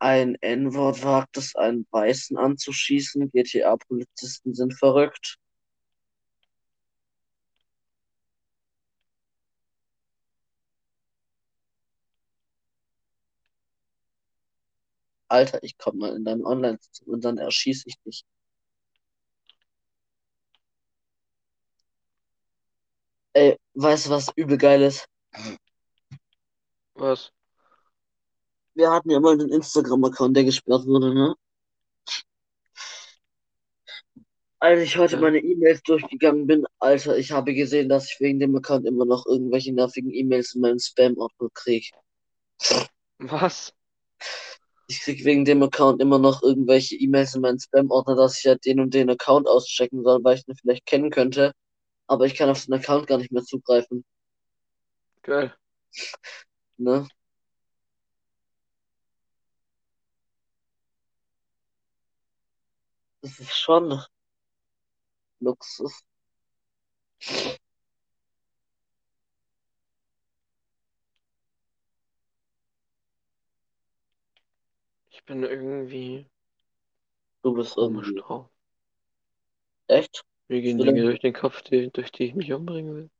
Ein 0.00 0.34
N-Wort 0.42 1.02
wagt 1.02 1.38
es, 1.38 1.56
einen 1.56 1.86
Weißen 1.90 2.36
anzuschießen. 2.36 3.30
GTA-Polizisten 3.30 4.52
sind 4.52 4.74
verrückt. 4.74 5.38
Alter, 15.32 15.62
ich 15.62 15.78
komm 15.78 15.98
mal 15.98 16.14
in 16.14 16.24
deine 16.24 16.44
online 16.44 16.78
und 17.06 17.24
dann 17.24 17.38
erschieße 17.38 17.84
ich 17.88 17.96
dich. 18.04 18.24
Ey, 23.34 23.56
weißt 23.74 24.06
du, 24.06 24.10
was 24.10 24.28
übel 24.36 24.58
geil 24.58 24.82
ist? 24.82 25.06
Was? 26.94 27.32
Wir 28.74 28.90
hatten 28.90 29.10
ja 29.10 29.20
mal 29.20 29.32
einen 29.32 29.50
Instagram-Account, 29.50 30.36
der 30.36 30.44
gesperrt 30.44 30.84
wurde, 30.86 31.14
ne? 31.14 31.34
Als 34.58 34.80
ich 34.80 34.96
heute 34.98 35.16
meine 35.16 35.38
E-Mails 35.38 35.82
durchgegangen 35.82 36.46
bin, 36.46 36.66
Alter, 36.78 37.16
ich 37.16 37.32
habe 37.32 37.54
gesehen, 37.54 37.88
dass 37.88 38.12
ich 38.12 38.20
wegen 38.20 38.38
dem 38.38 38.54
Account 38.54 38.86
immer 38.86 39.06
noch 39.06 39.24
irgendwelche 39.26 39.72
nervigen 39.72 40.12
E-Mails 40.12 40.54
in 40.54 40.60
meinem 40.60 40.78
Spam-Ordner 40.78 41.48
krieg. 41.54 41.90
Was? 43.18 43.72
Ich 44.86 45.00
krieg 45.00 45.24
wegen 45.24 45.44
dem 45.44 45.62
Account 45.62 46.00
immer 46.00 46.18
noch 46.18 46.42
irgendwelche 46.42 46.96
E-Mails 46.96 47.34
in 47.34 47.40
meinen 47.42 47.58
Spam-Ordner, 47.58 48.16
dass 48.16 48.38
ich 48.38 48.44
ja 48.44 48.54
den 48.56 48.80
und 48.80 48.94
den 48.94 49.10
Account 49.10 49.48
auschecken 49.48 50.02
soll, 50.04 50.22
weil 50.22 50.36
ich 50.36 50.44
den 50.44 50.56
vielleicht 50.56 50.86
kennen 50.86 51.10
könnte. 51.10 51.52
Aber 52.06 52.26
ich 52.26 52.34
kann 52.36 52.50
auf 52.50 52.64
den 52.64 52.74
Account 52.74 53.06
gar 53.08 53.18
nicht 53.18 53.32
mehr 53.32 53.44
zugreifen, 53.44 54.04
Geil. 55.22 55.52
ne? 56.78 57.06
Das 63.20 63.38
ist 63.40 63.52
schon 63.56 64.00
Luxus. 65.40 66.02
Bin 75.32 75.44
irgendwie. 75.44 76.26
Du 77.42 77.54
bist 77.54 77.74
komisch 77.74 78.08
irgendwie. 78.08 78.20
drauf. 78.20 78.48
Echt? 79.88 80.24
Mir 80.48 80.60
gehen 80.60 80.78
Dinge 80.78 81.02
durch 81.02 81.20
den 81.20 81.32
Kopf, 81.32 81.62
die, 81.62 81.90
durch 81.90 82.12
die 82.12 82.24
ich 82.24 82.34
mich 82.34 82.52
umbringen 82.52 82.94
will. 82.94 83.10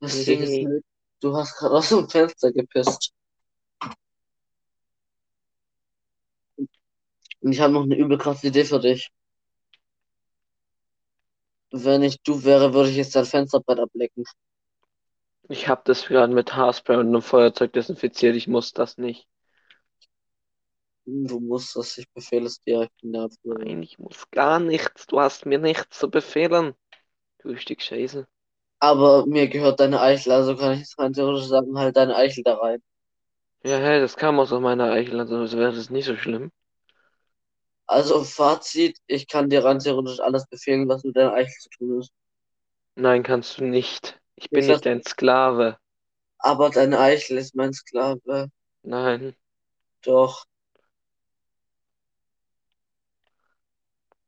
Das 0.00 0.24
Ding 0.24 0.42
ist 0.42 0.84
du 1.20 1.34
hast 1.34 1.56
gerade 1.56 1.76
aus 1.76 1.88
dem 1.88 2.08
Fenster 2.08 2.52
gepisst. 2.52 3.12
Und 7.40 7.52
ich 7.52 7.60
habe 7.60 7.72
noch 7.72 7.84
eine 7.84 7.96
übel 7.96 8.18
krasse 8.18 8.48
Idee 8.48 8.64
für 8.64 8.80
dich. 8.80 9.10
Wenn 11.70 12.02
ich 12.02 12.20
du 12.22 12.44
wäre, 12.44 12.74
würde 12.74 12.90
ich 12.90 12.96
jetzt 12.96 13.16
dein 13.16 13.24
Fensterbrett 13.24 13.80
ablecken. 13.80 14.24
Ich 15.48 15.68
habe 15.68 15.82
das 15.84 16.06
gerade 16.06 16.32
mit 16.34 16.54
Haarspray 16.54 16.96
und 16.96 17.08
einem 17.08 17.22
Feuerzeug 17.22 17.72
desinfiziert. 17.72 18.36
Ich 18.36 18.48
muss 18.48 18.72
das 18.72 18.98
nicht. 18.98 19.26
Du 21.06 21.40
musst 21.40 21.74
das, 21.74 21.96
ich 21.98 22.08
befehle 22.12 22.46
es 22.46 22.60
dir. 22.60 22.82
Ich 22.82 22.90
bin 23.00 23.12
dafür. 23.12 23.58
Nein, 23.58 23.82
ich 23.82 23.98
muss 23.98 24.30
gar 24.30 24.60
nichts. 24.60 25.06
Du 25.06 25.18
hast 25.20 25.46
mir 25.46 25.58
nichts 25.58 25.98
zu 25.98 26.10
befehlen. 26.10 26.74
Du 27.40 27.56
Stück 27.56 27.82
Scheiße. 27.82 28.26
Aber 28.80 29.26
mir 29.26 29.48
gehört 29.48 29.80
deine 29.80 30.00
Eichel, 30.00 30.32
also 30.32 30.56
kann 30.56 30.72
ich 30.72 30.78
jetzt 30.80 30.98
rein 30.98 31.12
theoretisch 31.12 31.48
sagen, 31.48 31.78
halt 31.78 31.94
deine 31.96 32.16
Eichel 32.16 32.42
da 32.42 32.54
rein. 32.54 32.82
Ja, 33.62 33.76
hey, 33.76 34.00
das 34.00 34.16
kam 34.16 34.38
aus 34.40 34.50
meiner 34.50 34.90
Eichel, 34.92 35.20
also 35.20 35.58
wäre 35.58 35.74
das 35.74 35.90
nicht 35.90 36.06
so 36.06 36.16
schlimm. 36.16 36.50
Also 37.88 38.22
Fazit, 38.22 38.98
ich 39.08 39.26
kann 39.26 39.50
dir 39.50 39.64
rein 39.64 39.80
theoretisch 39.80 40.20
alles 40.20 40.46
befehlen, 40.46 40.88
was 40.88 41.02
mit 41.02 41.16
deiner 41.16 41.32
Eichel 41.34 41.54
zu 41.60 41.68
tun 41.70 42.00
ist. 42.00 42.12
Nein, 42.94 43.22
kannst 43.22 43.58
du 43.58 43.64
nicht. 43.64 44.20
Ich 44.34 44.52
bin 44.52 44.66
Ich 44.66 44.68
nicht 44.68 44.84
dein 44.84 45.02
Sklave. 45.02 45.78
Aber 46.38 46.70
deine 46.70 46.98
Eichel 46.98 47.36
ist 47.36 47.54
mein 47.54 47.74
Sklave. 47.74 48.48
Nein. 48.84 49.36
Doch. 50.02 50.46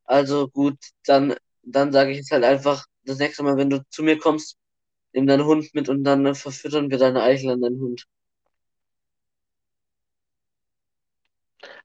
Also 0.09 0.49
gut, 0.49 0.77
dann, 1.07 1.37
dann 1.62 1.93
sage 1.93 2.11
ich 2.11 2.19
jetzt 2.19 2.33
halt 2.33 2.45
einfach, 2.45 2.85
das 3.05 3.19
nächste 3.19 3.43
Mal, 3.45 3.57
wenn 3.57 3.71
du 3.71 3.83
zu 3.91 4.03
mir 4.03 4.19
kommst, 4.19 4.57
nimm 5.15 5.27
deinen 5.27 5.45
Hund 5.47 5.75
mit 5.75 5.88
und 5.91 6.05
dann 6.05 6.27
äh, 6.27 6.35
verfüttern 6.35 6.91
wir 6.91 6.99
deine 6.99 7.23
Eichel 7.23 7.50
an 7.53 7.62
deinen 7.62 7.81
Hund. 7.81 8.07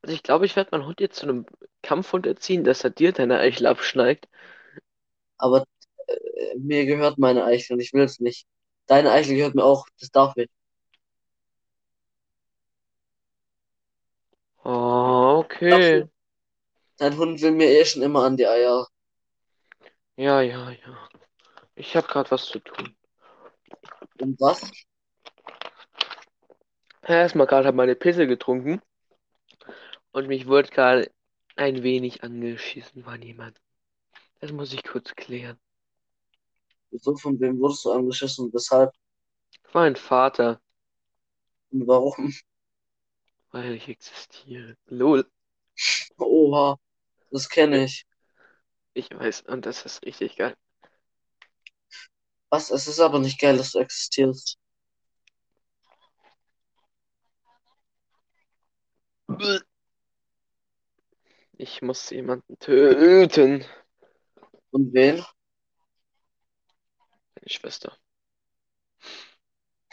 Also 0.04 0.14
ich 0.16 0.22
glaube, 0.24 0.46
ich 0.46 0.56
werde 0.56 0.70
meinen 0.72 0.86
Hund 0.86 1.00
jetzt 1.02 1.16
zu 1.18 1.24
einem 1.24 1.46
Kampfhund 1.82 2.28
erziehen, 2.28 2.64
dass 2.64 2.84
er 2.84 2.92
dir 2.92 3.12
deine 3.12 3.40
Eichel 3.40 3.66
abschneigt. 3.68 4.28
Aber 5.38 5.66
äh, 6.08 6.58
mir 6.58 6.86
gehört 6.86 7.18
meine 7.20 7.44
Eichel 7.46 7.76
und 7.76 7.80
ich 7.82 7.94
will 7.94 8.04
es 8.04 8.20
nicht. 8.20 8.48
Deine 8.88 9.12
Eichel 9.12 9.36
gehört 9.38 9.56
mir 9.56 9.64
auch, 9.64 9.86
das 10.00 10.10
darf 10.12 10.36
ich. 10.38 10.50
Oh, 14.66 15.40
okay. 15.46 16.08
Dein 17.04 17.18
Hund 17.18 17.42
will 17.42 17.52
mir 17.52 17.68
eh 17.68 17.84
schon 17.84 18.02
immer 18.02 18.24
an 18.24 18.38
die 18.38 18.48
Eier. 18.48 18.88
Ja, 20.16 20.40
ja, 20.40 20.70
ja. 20.72 21.10
Ich 21.76 21.98
habe 21.98 22.08
gerade 22.08 22.32
was 22.32 22.46
zu 22.46 22.60
tun. 22.60 22.96
Und 24.22 24.40
was? 24.40 24.72
Erstmal 27.02 27.46
gerade 27.46 27.68
habe 27.68 27.76
meine 27.76 27.96
Pisse 27.96 28.26
getrunken 28.26 28.82
und 30.14 30.30
mich 30.30 30.48
wurde 30.48 30.70
gerade 30.70 31.12
ein 31.58 31.84
wenig 31.84 32.24
angeschissen 32.24 33.04
von 33.04 33.22
jemandem. 33.22 33.62
Das 34.40 34.54
muss 34.54 34.72
ich 34.72 34.86
kurz 34.86 35.14
klären. 35.14 35.60
Wieso, 36.90 37.18
von 37.18 37.38
wem 37.42 37.60
wurdest 37.60 37.84
du 37.84 37.92
angeschissen 37.92 38.46
und 38.46 38.54
weshalb 38.54 38.94
Mein 39.74 39.98
Vater, 39.98 40.62
und 41.70 41.86
warum? 41.86 42.34
weil 43.52 43.74
ich 43.74 43.90
existiere. 43.90 44.78
Lol. 44.86 45.30
Oha, 46.18 46.80
das 47.34 47.50
kenne 47.50 47.84
ich. 47.86 48.06
Ich 48.94 49.12
weiß, 49.12 49.42
und 49.42 49.66
das 49.66 49.86
ist 49.86 50.06
richtig 50.06 50.38
geil. 50.38 50.56
Was? 52.50 52.70
Es 52.72 52.88
ist 52.88 53.00
aber 53.00 53.20
nicht 53.20 53.40
geil, 53.40 53.58
dass 53.58 53.72
du 53.72 53.80
existierst. 53.80 54.58
Ich 61.58 61.82
muss 61.82 62.10
jemanden 62.12 62.58
töten. 62.60 63.66
Und 64.72 64.94
wen? 64.94 65.24
Meine 67.36 67.50
Schwester. 67.50 67.98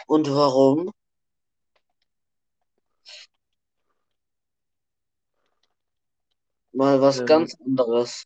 Und 0.06 0.28
warum? 0.30 0.92
Mal 6.72 7.00
was 7.00 7.24
Ähm. 7.24 7.24
ganz 7.24 7.54
anderes. 7.64 8.24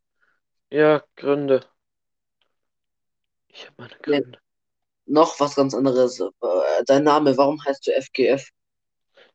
Ja, 0.70 1.02
Gründe. 1.16 1.64
Ich 3.48 3.64
habe 3.64 3.74
meine 3.78 3.96
Ja. 4.06 4.18
Gründe. 4.18 4.38
Noch 5.06 5.40
was 5.40 5.54
ganz 5.56 5.74
anderes. 5.74 6.20
Äh, 6.20 6.84
Dein 6.86 7.04
Name, 7.04 7.36
warum 7.38 7.64
heißt 7.64 7.86
du 7.86 7.92
FGF? 7.96 8.44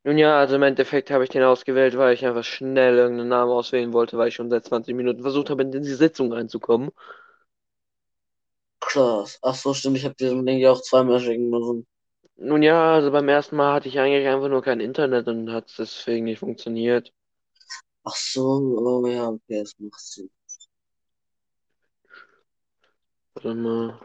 Nun 0.04 0.18
ja, 0.18 0.38
also 0.38 0.56
im 0.56 0.64
Endeffekt 0.64 1.10
habe 1.10 1.24
ich 1.24 1.30
den 1.30 1.44
ausgewählt, 1.44 1.98
weil 1.98 2.14
ich 2.14 2.26
einfach 2.26 2.44
schnell 2.44 2.98
irgendeinen 2.98 3.30
Namen 3.30 3.52
auswählen 3.52 3.94
wollte, 3.94 4.18
weil 4.18 4.28
ich 4.30 4.36
schon 4.36 4.50
seit 4.50 4.66
20 4.66 4.94
Minuten 4.96 5.22
versucht 5.22 5.50
habe, 5.50 5.62
in 5.64 5.72
die 5.72 5.84
Sitzung 5.94 6.34
reinzukommen. 6.34 6.92
Krass. 8.82 9.40
Ach 9.42 9.56
so, 9.56 9.74
stimmt. 9.74 9.96
Ich 9.98 10.04
habe 10.06 10.16
diesen 10.16 10.46
Link 10.46 10.60
ja 10.62 10.72
auch 10.72 10.82
zweimal 10.82 11.22
schicken 11.22 11.50
müssen. 11.50 11.88
Nun 12.38 12.64
ja, 12.64 12.94
also 12.96 13.12
beim 13.12 13.30
ersten 13.30 13.56
Mal 13.56 13.72
hatte 13.74 13.88
ich 13.88 14.00
eigentlich 14.00 14.28
einfach 14.28 14.50
nur 14.50 14.64
kein 14.64 14.80
Internet 14.80 15.28
und 15.28 15.52
hat 15.52 15.72
deswegen 15.78 16.26
nicht 16.26 16.40
funktioniert. 16.40 17.14
Ach 18.10 18.16
so, 18.16 18.46
oh 18.88 19.08
ja, 19.08 19.30
okay, 19.30 19.60
das 19.62 19.74
macht 19.80 20.00
Sinn. 20.02 20.30
Warte 23.34 23.56
mal. 23.56 24.00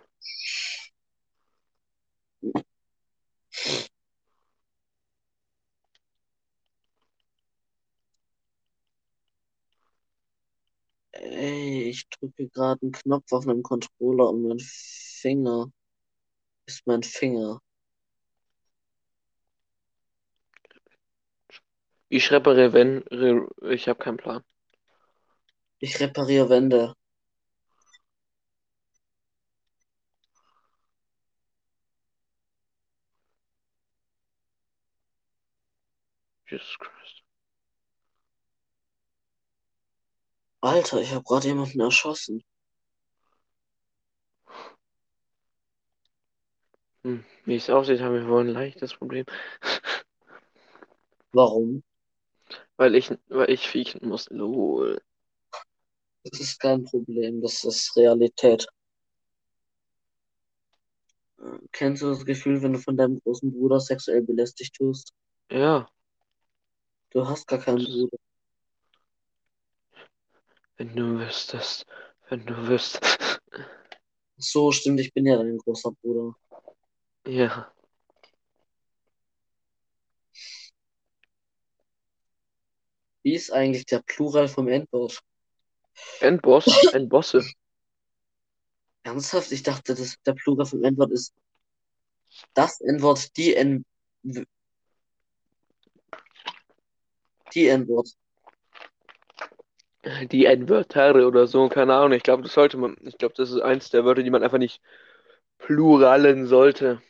Ey, 11.12 11.88
ich 11.90 12.08
drücke 12.08 12.48
gerade 12.48 12.82
einen 12.82 12.92
Knopf 12.92 13.32
auf 13.32 13.48
einem 13.48 13.62
Controller 13.64 14.28
und 14.30 14.42
mein 14.46 14.60
Finger 14.60 15.70
ist 16.66 16.86
mein 16.86 17.02
Finger. 17.04 17.60
Ich 22.16 22.30
repariere, 22.30 22.72
wenn, 22.72 22.98
re, 23.10 23.46
ich 23.70 23.88
habe 23.88 23.98
keinen 23.98 24.16
Plan. 24.16 24.42
Ich 25.78 26.00
repariere 26.00 26.48
Wände. 26.48 26.94
Jesus 36.50 36.78
Christ. 36.78 37.22
Alter, 40.64 41.00
ich 41.00 41.12
habe 41.12 41.22
gerade 41.22 41.46
jemanden 41.46 41.78
erschossen. 41.78 42.42
Hm, 47.04 47.24
wie 47.44 47.54
es 47.56 47.70
aussieht, 47.70 48.00
haben 48.00 48.14
wir 48.14 48.28
wohl 48.28 48.40
ein 48.42 48.48
leichtes 48.48 48.94
Problem. 48.94 49.24
Warum? 51.34 51.82
Weil 52.76 52.94
ich, 52.94 53.12
weil 53.28 53.50
ich 53.50 53.68
fiechen 53.68 54.08
muss. 54.08 54.28
Lol. 54.30 55.00
Das 56.24 56.40
ist 56.40 56.58
kein 56.58 56.84
Problem, 56.84 57.42
das 57.42 57.64
ist 57.64 57.96
Realität. 57.96 58.66
Äh, 61.38 61.58
Kennst 61.72 62.02
du 62.02 62.08
das 62.10 62.24
Gefühl, 62.24 62.62
wenn 62.62 62.72
du 62.72 62.78
von 62.78 62.96
deinem 62.96 63.20
großen 63.20 63.52
Bruder 63.52 63.80
sexuell 63.80 64.22
belästigt 64.22 64.80
wirst? 64.80 65.12
Ja, 65.50 65.88
Du 67.10 67.28
hast 67.28 67.46
gar 67.46 67.60
keinen 67.60 67.84
Bruder. 67.84 68.16
wenn 70.76 70.96
du 70.96 71.20
wüsstest, 71.20 71.86
wenn 72.28 72.44
du 72.44 72.66
wüsstest. 72.66 73.40
So, 74.36 74.72
stimmt, 74.72 74.98
ich 75.00 75.14
bin 75.14 75.26
ja 75.26 75.36
dein 75.36 75.58
großer 75.58 75.92
Bruder. 76.02 76.34
Ja, 77.26 77.72
Wie 83.24 83.34
ist 83.34 83.50
eigentlich 83.50 83.86
der 83.86 84.02
Plural 84.02 84.46
vom 84.48 84.68
Endwort? 84.68 85.20
ein 86.20 86.40
Boss, 86.40 86.66
ein 86.92 87.08
Bosse. 87.08 87.42
Ernsthaft? 89.02 89.50
Ich 89.52 89.62
dachte, 89.62 89.94
dass 89.94 90.16
der 90.26 90.34
Plural 90.34 90.66
vom 90.66 90.84
Endwort 90.84 91.10
ist 91.10 91.34
das 92.52 92.80
Endwort, 92.80 93.36
die 93.36 93.54
N... 93.54 93.84
Die 97.54 97.68
Endwort. 97.68 98.10
Die 100.30 100.44
N-Wörter 100.44 101.14
oder 101.26 101.46
so, 101.46 101.68
keine 101.68 101.94
Ahnung. 101.94 102.12
Ich 102.12 102.24
glaube, 102.24 102.42
das 102.42 102.52
sollte 102.52 102.76
man, 102.76 102.96
ich 103.02 103.16
glaube, 103.16 103.34
das 103.36 103.50
ist 103.50 103.60
eins 103.60 103.88
der 103.88 104.04
Wörter, 104.04 104.22
die 104.22 104.30
man 104.30 104.42
einfach 104.42 104.58
nicht 104.58 104.82
pluralen 105.58 106.46
sollte. 106.46 107.00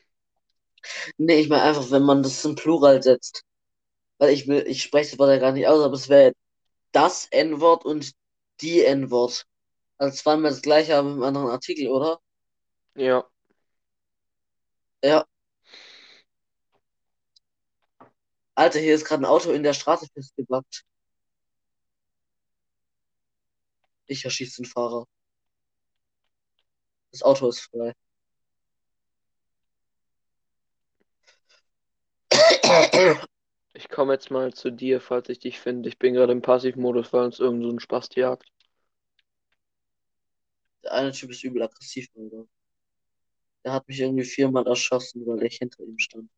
Nee, 1.16 1.40
ich 1.40 1.48
meine 1.48 1.62
einfach, 1.62 1.90
wenn 1.90 2.02
man 2.02 2.22
das 2.22 2.44
im 2.44 2.54
Plural 2.54 3.02
setzt. 3.02 3.44
Weil 4.18 4.30
ich 4.32 4.46
will, 4.48 4.64
ich 4.66 4.82
spreche 4.82 5.10
das 5.10 5.18
Wort 5.18 5.30
ja 5.30 5.38
gar 5.38 5.52
nicht 5.52 5.66
aus, 5.68 5.82
aber 5.84 5.94
es 5.94 6.08
wäre 6.08 6.32
das 6.92 7.26
N-Wort 7.30 7.84
und 7.84 8.12
die 8.60 8.84
N-Wort. 8.84 9.46
Also 9.98 10.16
zweimal 10.16 10.50
das 10.52 10.62
gleiche, 10.62 10.96
aber 10.96 11.10
im 11.12 11.22
anderen 11.22 11.48
Artikel, 11.48 11.88
oder? 11.88 12.20
Ja. 12.96 13.26
Ja. 15.02 15.24
Alter, 18.56 18.80
hier 18.80 18.94
ist 18.96 19.04
gerade 19.04 19.22
ein 19.22 19.26
Auto 19.26 19.52
in 19.52 19.62
der 19.62 19.74
Straße 19.74 20.06
festgebackt. 20.12 20.84
Ich 24.06 24.24
erschieße 24.24 24.62
den 24.62 24.66
Fahrer. 24.66 25.06
Das 27.12 27.22
Auto 27.22 27.48
ist 27.48 27.60
frei. 27.60 27.94
Ich 33.84 33.90
komme 33.90 34.14
jetzt 34.14 34.30
mal 34.30 34.54
zu 34.54 34.70
dir, 34.70 34.98
falls 34.98 35.28
ich 35.28 35.40
dich 35.40 35.60
finde. 35.60 35.90
Ich 35.90 35.98
bin 35.98 36.14
gerade 36.14 36.32
im 36.32 36.40
Passivmodus, 36.40 37.12
weil 37.12 37.26
uns 37.26 37.38
irgend 37.38 37.62
so 37.64 37.68
ein 37.70 37.80
Spast 37.80 38.16
jagt. 38.16 38.48
Der 40.82 40.92
eine 40.94 41.12
Typ 41.12 41.30
ist 41.30 41.44
übel 41.44 41.62
aggressiv, 41.62 42.08
Alter. 42.16 42.46
Der 43.62 43.74
hat 43.74 43.88
mich 43.88 44.00
irgendwie 44.00 44.24
viermal 44.24 44.66
erschossen, 44.66 45.26
weil 45.26 45.42
ich 45.42 45.56
hinter 45.58 45.82
ihm 45.82 45.98
stand. 45.98 46.30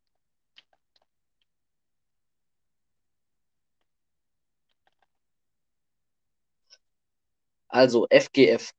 Also, 7.69 8.07
FGF. 8.11 8.73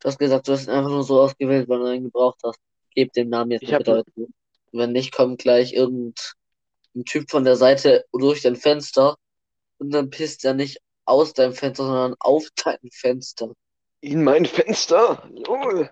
Du 0.00 0.06
hast 0.08 0.18
gesagt, 0.20 0.46
du 0.46 0.52
hast 0.52 0.66
ihn 0.68 0.70
einfach 0.70 0.88
nur 0.90 1.02
so 1.02 1.20
ausgewählt, 1.20 1.68
weil 1.68 1.80
du 1.80 1.92
ihn 1.92 2.04
gebraucht 2.04 2.40
hast. 2.44 2.60
Gib 2.94 3.12
den 3.12 3.28
Namen 3.28 3.50
jetzt 3.50 3.62
Ich 3.62 3.72
hab- 3.72 3.84
dazu. 3.84 4.28
Wenn 4.72 4.92
nicht, 4.92 5.12
kommt 5.12 5.40
gleich 5.40 5.72
irgendein 5.72 6.14
Typ 7.06 7.30
von 7.30 7.44
der 7.44 7.56
Seite 7.56 8.04
durch 8.12 8.42
dein 8.42 8.56
Fenster 8.56 9.16
und 9.78 9.90
dann 9.90 10.10
pisst 10.10 10.44
er 10.44 10.54
nicht 10.54 10.78
aus 11.04 11.32
deinem 11.32 11.52
Fenster, 11.52 11.84
sondern 11.84 12.14
auf 12.18 12.48
dein 12.56 12.78
Fenster. 12.90 13.52
In 14.00 14.24
mein 14.24 14.46
Fenster! 14.46 15.28
Lol. 15.46 15.90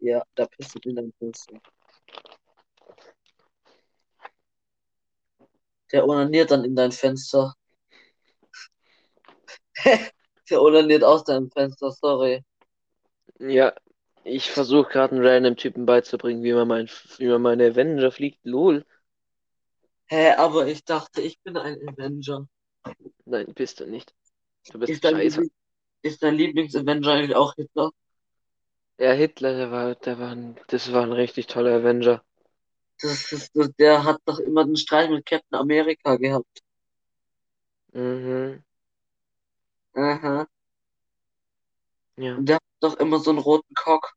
Ja, 0.00 0.22
da 0.34 0.46
pisst 0.46 0.76
er 0.76 0.86
in 0.86 0.96
dein 0.96 1.12
Fenster. 1.18 1.60
Der 5.90 6.06
onaniert 6.06 6.50
dann 6.50 6.64
in 6.64 6.76
dein 6.76 6.92
Fenster. 6.92 7.54
Der 10.50 10.62
onaniert 10.62 11.04
aus 11.04 11.24
deinem 11.24 11.50
Fenster, 11.50 11.90
sorry. 11.90 12.42
Ja, 13.38 13.74
ich 14.28 14.50
versuche 14.50 14.90
gerade 14.90 15.14
einen 15.16 15.26
random 15.26 15.56
Typen 15.56 15.86
beizubringen, 15.86 16.42
wie 16.42 16.52
man 16.52 16.68
mein, 16.68 16.88
wie 17.18 17.26
man 17.28 17.42
meine 17.42 17.66
Avenger 17.68 18.10
fliegt. 18.12 18.44
Lol. 18.44 18.84
Hä, 20.10 20.32
aber 20.36 20.66
ich 20.66 20.84
dachte, 20.84 21.22
ich 21.22 21.40
bin 21.42 21.56
ein 21.56 21.78
Avenger. 21.88 22.46
Nein, 23.26 23.54
bist 23.54 23.78
du 23.78 23.86
nicht. 23.86 24.12
Du 24.70 24.78
bist 24.80 24.94
Ist 24.94 25.04
dein, 25.04 25.16
scheiße. 25.16 25.44
Liebling- 25.44 25.52
ist 26.02 26.22
dein 26.22 26.36
Lieblings-Avenger 26.36 27.12
eigentlich 27.12 27.36
auch 27.36 27.54
Hitler? 27.56 27.90
Ja, 28.96 29.10
Hitler, 29.12 29.54
der 29.56 29.70
war, 29.72 29.94
der 29.96 30.20
war 30.20 30.30
ein, 30.30 30.56
das 30.68 30.92
war 30.92 31.02
ein 31.02 31.10
richtig 31.10 31.48
toller 31.48 31.74
Avenger. 31.74 32.22
Das 33.02 33.32
ist, 33.32 33.50
der 33.80 34.04
hat 34.04 34.20
doch 34.24 34.38
immer 34.38 34.64
den 34.64 34.76
Streit 34.76 35.10
mit 35.10 35.26
Captain 35.26 35.58
America 35.58 36.14
gehabt. 36.14 36.60
Mhm. 37.94 38.62
Aha. 40.04 40.48
Ja. 42.16 42.38
Und 42.38 42.48
der 42.48 42.56
hat 42.56 42.62
doch 42.80 42.96
immer 42.96 43.18
so 43.18 43.28
einen 43.30 43.38
roten 43.38 43.74
Cock. 43.74 44.14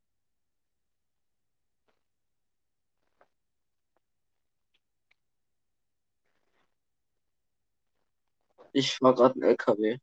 Ich 8.81 8.99
war 8.99 9.13
gerade 9.13 9.39
ein 9.39 9.43
LKW. 9.43 9.99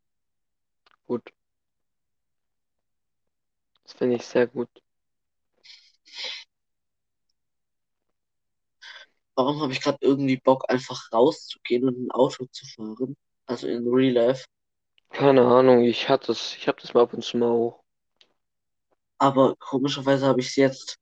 Gut. 1.08 1.32
Das 3.82 3.92
finde 3.94 4.14
ich 4.14 4.24
sehr 4.24 4.46
gut. 4.46 4.68
Warum 9.36 9.62
habe 9.62 9.72
ich 9.72 9.80
gerade 9.80 9.98
irgendwie 10.02 10.36
Bock, 10.36 10.64
einfach 10.68 11.12
rauszugehen 11.12 11.84
und 11.88 11.98
ein 11.98 12.10
Auto 12.10 12.44
zu 12.52 12.66
fahren? 12.66 13.16
Also 13.46 13.66
in 13.66 13.86
Real 13.88 14.12
Life. 14.12 14.44
Keine 15.10 15.42
Ahnung, 15.46 15.84
ich 15.84 16.08
hatte 16.08 16.28
das, 16.28 16.54
ich 16.56 16.68
habe 16.68 16.80
das 16.80 16.94
mal 16.94 17.02
ab 17.02 17.14
und 17.14 17.22
zu 17.24 17.36
mal 17.36 17.48
auch. 17.50 17.82
Aber 19.20 19.54
komischerweise 19.60 20.26
habe 20.26 20.40
ich 20.40 20.48
es 20.48 20.56
jetzt. 20.56 20.98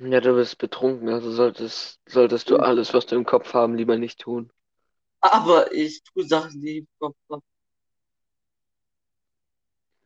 Ja, 0.00 0.20
du 0.20 0.34
bist 0.34 0.58
betrunken, 0.58 1.08
also 1.10 1.30
solltest, 1.30 2.00
solltest 2.08 2.50
du 2.50 2.56
alles, 2.56 2.92
was 2.92 3.06
du 3.06 3.14
im 3.14 3.24
Kopf 3.24 3.54
haben, 3.54 3.76
lieber 3.76 3.96
nicht 3.98 4.18
tun. 4.18 4.50
Aber 5.20 5.72
ich 5.72 6.02
tue 6.02 6.26
Sachen, 6.26 6.60
die 6.60 6.70
ich 6.70 6.78
im 6.78 6.88
Kopf 6.98 7.16
habe. 7.30 7.42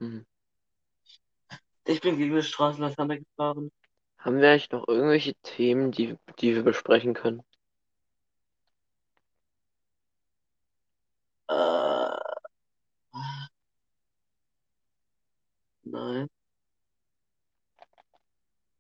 Hm. 0.01 0.25
Ich 1.87 2.01
bin 2.01 2.17
gegen 2.17 2.33
eine 2.33 2.43
Straßenlaterne 2.43 3.21
gefahren. 3.21 3.71
Haben 4.19 4.41
wir 4.41 4.51
eigentlich 4.51 4.71
noch 4.71 4.89
irgendwelche 4.89 5.35
Themen, 5.43 5.93
die, 5.93 6.17
die 6.41 6.55
wir 6.55 6.63
besprechen 6.63 7.15
können? 7.15 7.43
Äh, 11.49 12.35
nein. 15.85 16.29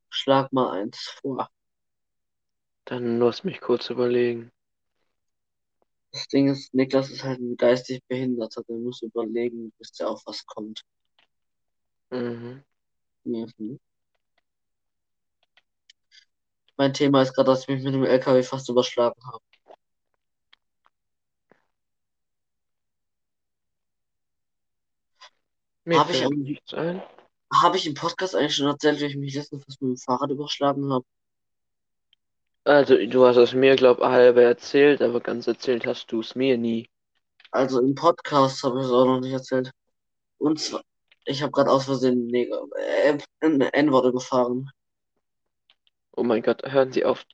Schlag 0.08 0.52
mal 0.52 0.70
eins 0.80 0.98
vor. 1.20 1.50
Dann 2.86 3.18
lass 3.18 3.44
mich 3.44 3.60
kurz 3.60 3.90
überlegen. 3.90 4.50
Das 6.14 6.28
Ding 6.28 6.48
ist, 6.48 6.72
Niklas 6.72 7.10
ist 7.10 7.24
halt 7.24 7.40
ein 7.40 7.56
geistig 7.56 8.00
Behinderter. 8.06 8.62
Der 8.68 8.76
muss 8.76 9.02
überlegen, 9.02 9.72
bis 9.78 9.90
der 9.92 10.08
auf 10.08 10.22
was 10.26 10.46
kommt. 10.46 10.82
Mhm. 12.10 12.62
Mhm. 13.24 13.80
Mein 16.76 16.92
Thema 16.94 17.22
ist 17.22 17.34
gerade, 17.34 17.50
dass 17.50 17.62
ich 17.62 17.68
mich 17.68 17.82
mit 17.82 17.94
dem 17.94 18.04
LKW 18.04 18.44
fast 18.44 18.68
überschlagen 18.68 19.20
habe. 19.26 19.40
Mir 25.84 25.98
Hab 25.98 26.10
ich 26.10 26.18
fällt 26.18 26.32
eigentlich- 26.32 26.48
nichts 26.50 26.74
ein. 26.74 27.02
Habe 27.52 27.76
ich 27.76 27.86
im 27.86 27.94
Podcast 27.94 28.34
eigentlich 28.34 28.54
schon 28.56 28.66
erzählt, 28.66 29.00
wie 29.00 29.04
ich 29.06 29.16
mich 29.16 29.34
letztens 29.34 29.64
fast 29.64 29.80
mit 29.82 29.90
dem 29.90 29.96
Fahrrad 29.96 30.30
überschlagen 30.30 30.92
habe? 30.92 31.04
Also, 32.66 32.98
du 33.06 33.24
hast 33.24 33.38
es 33.38 33.54
mir, 33.54 33.74
glaub 33.74 34.00
halber 34.00 34.42
erzählt, 34.42 35.00
aber 35.00 35.20
ganz 35.20 35.46
erzählt 35.46 35.86
hast 35.86 36.12
du 36.12 36.20
es 36.20 36.34
mir 36.34 36.58
nie. 36.58 36.90
Also 37.52 37.80
im 37.80 37.94
Podcast 37.94 38.62
habe 38.64 38.80
ich 38.80 38.84
es 38.86 38.92
auch 38.92 39.06
noch 39.06 39.20
nicht 39.20 39.32
erzählt. 39.32 39.70
Und 40.38 40.60
zwar, 40.60 40.82
ich 41.26 41.42
habe 41.42 41.52
gerade 41.52 41.70
aus 41.70 41.86
Versehen 41.86 42.26
Neger, 42.28 42.64
äh, 42.78 43.18
ein 43.42 43.60
N-Wort 43.62 44.12
gefahren. 44.14 44.70
Oh 46.16 46.24
mein 46.24 46.42
Gott, 46.42 46.62
hören 46.64 46.90
Sie 46.92 47.04
auf. 47.04 47.24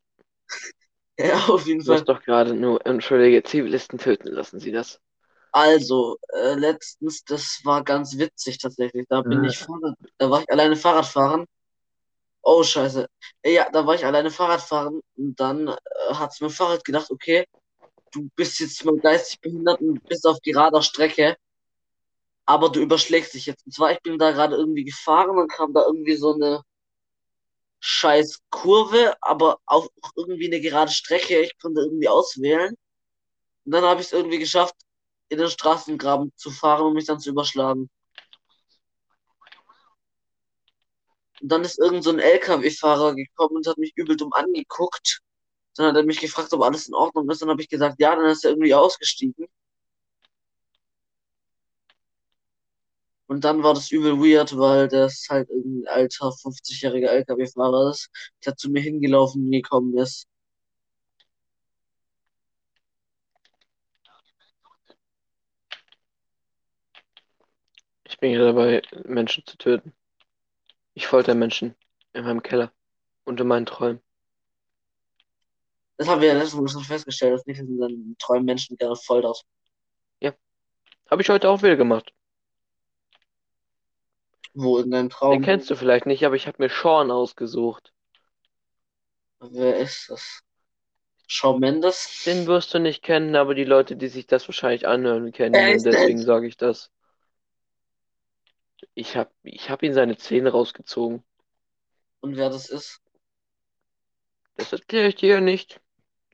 Ja, 1.18 1.46
auf 1.48 1.66
jeden 1.66 1.82
Du 1.84 1.92
Fall. 1.92 1.92
hast 1.92 2.08
doch 2.08 2.22
gerade 2.22 2.54
nur, 2.54 2.86
entschuldige, 2.86 3.42
Zivilisten 3.42 3.98
töten 3.98 4.28
lassen 4.28 4.60
Sie 4.60 4.72
das. 4.72 4.98
Also, 5.52 6.16
äh, 6.32 6.54
letztens, 6.54 7.24
das 7.24 7.60
war 7.64 7.82
ganz 7.84 8.16
witzig 8.18 8.58
tatsächlich. 8.58 9.06
Da 9.08 9.22
bin 9.22 9.42
Ah. 9.42 9.44
ich 9.44 9.58
Fahrrad, 9.58 9.96
da 10.18 10.30
war 10.30 10.42
ich 10.42 10.50
alleine 10.50 10.76
Fahrrad 10.76 11.06
fahren. 11.06 11.46
Oh, 12.42 12.62
scheiße. 12.62 13.06
Ja, 13.44 13.70
da 13.70 13.86
war 13.86 13.94
ich 13.94 14.04
alleine 14.04 14.30
Fahrrad 14.30 14.62
fahren 14.62 15.00
und 15.16 15.38
dann 15.38 15.68
äh, 15.68 15.76
hat's 16.14 16.40
mein 16.40 16.50
Fahrrad 16.50 16.84
gedacht, 16.84 17.10
okay, 17.10 17.46
du 18.12 18.28
bist 18.36 18.60
jetzt 18.60 18.84
mal 18.84 18.96
geistig 18.98 19.40
behindert 19.40 19.80
und 19.80 20.02
bist 20.08 20.26
auf 20.26 20.38
gerader 20.42 20.82
Strecke, 20.82 21.36
aber 22.46 22.70
du 22.70 22.80
überschlägst 22.80 23.34
dich 23.34 23.46
jetzt. 23.46 23.64
Und 23.66 23.72
zwar, 23.72 23.92
ich 23.92 24.00
bin 24.02 24.18
da 24.18 24.32
gerade 24.32 24.56
irgendwie 24.56 24.84
gefahren 24.84 25.38
und 25.38 25.50
kam 25.50 25.72
da 25.72 25.84
irgendwie 25.86 26.16
so 26.16 26.34
eine 26.34 26.62
scheiß 27.80 28.40
Kurve, 28.50 29.14
aber 29.20 29.58
auch 29.66 29.88
irgendwie 30.16 30.46
eine 30.46 30.60
gerade 30.60 30.90
Strecke. 30.92 31.40
Ich 31.40 31.58
konnte 31.58 31.80
irgendwie 31.80 32.08
auswählen. 32.08 32.74
Und 33.64 33.72
dann 33.72 33.84
habe 33.84 34.00
ich 34.00 34.08
es 34.08 34.12
irgendwie 34.12 34.38
geschafft, 34.38 34.74
in 35.28 35.38
den 35.38 35.48
Straßengraben 35.48 36.32
zu 36.36 36.50
fahren 36.50 36.86
und 36.86 36.94
mich 36.94 37.06
dann 37.06 37.20
zu 37.20 37.30
überschlagen. 37.30 37.88
Und 41.40 41.48
dann 41.50 41.62
ist 41.64 41.78
irgend 41.78 42.04
so 42.04 42.10
ein 42.10 42.18
LKW-Fahrer 42.18 43.14
gekommen 43.14 43.56
und 43.56 43.66
hat 43.66 43.78
mich 43.78 43.92
übel 43.96 44.16
dumm 44.16 44.32
angeguckt. 44.32 45.20
Dann 45.76 45.86
hat 45.86 45.96
er 45.96 46.04
mich 46.04 46.20
gefragt, 46.20 46.52
ob 46.52 46.62
alles 46.62 46.88
in 46.88 46.94
Ordnung 46.94 47.28
ist. 47.30 47.42
Dann 47.42 47.50
habe 47.50 47.62
ich 47.62 47.68
gesagt, 47.68 48.00
ja, 48.00 48.14
dann 48.16 48.26
ist 48.26 48.44
er 48.44 48.50
irgendwie 48.52 48.74
ausgestiegen. 48.74 49.46
Und 53.26 53.44
dann 53.44 53.62
war 53.62 53.74
das 53.74 53.90
übel 53.92 54.18
weird, 54.18 54.58
weil 54.58 54.88
das 54.88 55.26
halt 55.30 55.48
irgendein 55.50 55.86
alter 55.94 56.32
50-jähriger 56.32 57.08
LKW-Fahrer 57.08 57.90
ist, 57.90 58.10
der 58.44 58.56
zu 58.56 58.70
mir 58.70 58.80
hingelaufen 58.82 59.50
gekommen 59.50 59.96
ist. 59.98 60.26
Ich 68.04 68.18
bin 68.18 68.30
hier 68.30 68.44
dabei, 68.44 68.82
Menschen 69.04 69.44
zu 69.46 69.56
töten. 69.56 69.94
Ich 71.00 71.06
folter 71.06 71.34
Menschen 71.34 71.74
in 72.12 72.24
meinem 72.24 72.42
Keller 72.42 72.74
und 73.24 73.40
in 73.40 73.46
meinen 73.46 73.64
Träumen. 73.64 74.02
Das 75.96 76.06
haben 76.08 76.20
wir 76.20 76.28
ja 76.28 76.34
letztes 76.34 76.60
Mal 76.60 76.68
schon 76.68 76.84
festgestellt, 76.84 77.32
dass 77.32 77.46
nicht 77.46 77.58
in 77.58 77.78
seinen 77.78 78.16
Träumen 78.18 78.44
Menschen 78.44 78.76
gerne 78.76 78.96
foltert. 78.96 79.42
Habe 81.10 81.22
ich 81.22 81.30
heute 81.30 81.48
auch 81.48 81.62
wieder 81.62 81.76
gemacht. 81.76 82.12
Wo 84.52 84.78
in 84.78 84.90
deinem 84.90 85.08
Den 85.08 85.10
Traum? 85.10 85.42
kennst 85.42 85.70
du 85.70 85.74
vielleicht 85.74 86.04
nicht, 86.04 86.24
aber 86.26 86.36
ich 86.36 86.46
habe 86.46 86.62
mir 86.62 86.68
Sean 86.68 87.10
ausgesucht. 87.10 87.94
Wer 89.40 89.78
ist 89.78 90.10
das? 90.10 90.42
Shawn 91.26 91.60
Mendes? 91.60 92.24
Den 92.26 92.46
wirst 92.46 92.74
du 92.74 92.78
nicht 92.78 93.02
kennen, 93.02 93.34
aber 93.36 93.54
die 93.54 93.64
Leute, 93.64 93.96
die 93.96 94.08
sich 94.08 94.26
das 94.26 94.46
wahrscheinlich 94.46 94.86
anhören, 94.86 95.32
kennen 95.32 95.54
ihn. 95.54 95.82
Deswegen 95.82 96.20
sage 96.20 96.46
ich 96.46 96.58
das. 96.58 96.90
Ich 98.94 99.16
habe 99.16 99.30
ich 99.42 99.70
hab 99.70 99.82
ihn 99.82 99.94
seine 99.94 100.16
Zähne 100.16 100.50
rausgezogen. 100.50 101.22
Und 102.20 102.36
wer 102.36 102.50
das 102.50 102.68
ist? 102.68 103.00
Das 104.56 104.72
erkläre 104.72 105.08
ich 105.08 105.16
dir 105.16 105.34
ja 105.34 105.40
nicht. 105.40 105.80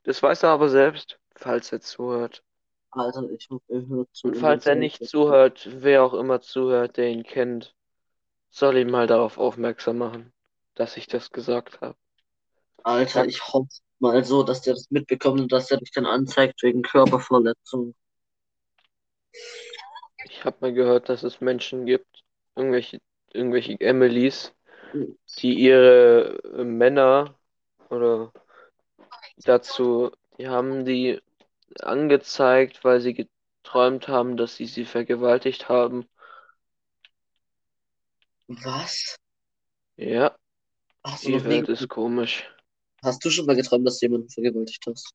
Das 0.03 0.21
weiß 0.21 0.43
er 0.43 0.49
aber 0.49 0.69
selbst, 0.69 1.19
falls 1.35 1.71
er 1.71 1.81
zuhört. 1.81 2.43
Alter, 2.91 3.29
ich 3.29 3.49
hoffe, 3.49 3.63
er 3.67 3.87
hört 3.87 4.09
zu. 4.13 4.27
Und 4.27 4.37
falls 4.37 4.65
er 4.65 4.75
nicht 4.75 5.05
zuhört, 5.05 5.67
wer 5.71 6.03
auch 6.03 6.13
immer 6.13 6.41
zuhört, 6.41 6.97
der 6.97 7.09
ihn 7.09 7.23
kennt, 7.23 7.75
soll 8.49 8.77
ihm 8.77 8.89
mal 8.89 9.07
darauf 9.07 9.37
aufmerksam 9.37 9.97
machen, 9.97 10.33
dass 10.75 10.97
ich 10.97 11.07
das 11.07 11.31
gesagt 11.31 11.81
habe. 11.81 11.97
Alter, 12.83 13.25
ich 13.25 13.45
hoffe 13.47 13.69
mal 13.99 14.23
so, 14.23 14.43
dass 14.43 14.61
der 14.61 14.73
das 14.73 14.89
mitbekommt 14.89 15.41
und 15.41 15.51
dass 15.51 15.71
er 15.71 15.77
dich 15.77 15.91
dann 15.91 16.05
anzeigt 16.05 16.63
wegen 16.63 16.81
Körperverletzung. 16.81 17.95
Ich 20.25 20.43
habe 20.45 20.57
mal 20.61 20.73
gehört, 20.73 21.09
dass 21.09 21.23
es 21.23 21.41
Menschen 21.41 21.85
gibt, 21.85 22.23
irgendwelche, 22.57 22.99
irgendwelche 23.33 23.79
Emilys, 23.81 24.53
die 25.39 25.53
ihre 25.55 26.39
äh, 26.43 26.63
Männer 26.65 27.39
oder 27.89 28.33
dazu, 29.37 30.11
die 30.37 30.47
haben 30.47 30.85
die 30.85 31.19
angezeigt, 31.81 32.83
weil 32.83 33.01
sie 33.01 33.13
geträumt 33.15 34.07
haben, 34.09 34.37
dass 34.37 34.55
sie 34.57 34.65
sie 34.67 34.85
vergewaltigt 34.85 35.69
haben. 35.69 36.07
Was? 38.49 39.17
Ja, 39.97 40.35
Hast 41.03 41.23
die 41.25 41.43
Welt 41.43 41.69
ist 41.69 41.89
komisch. 41.89 42.49
hast 43.03 43.25
du 43.25 43.31
schon 43.31 43.47
mal 43.47 43.55
geträumt, 43.55 43.87
dass 43.87 43.99
du 43.99 44.05
jemanden 44.05 44.29
vergewaltigt 44.29 44.85
hast? 44.87 45.13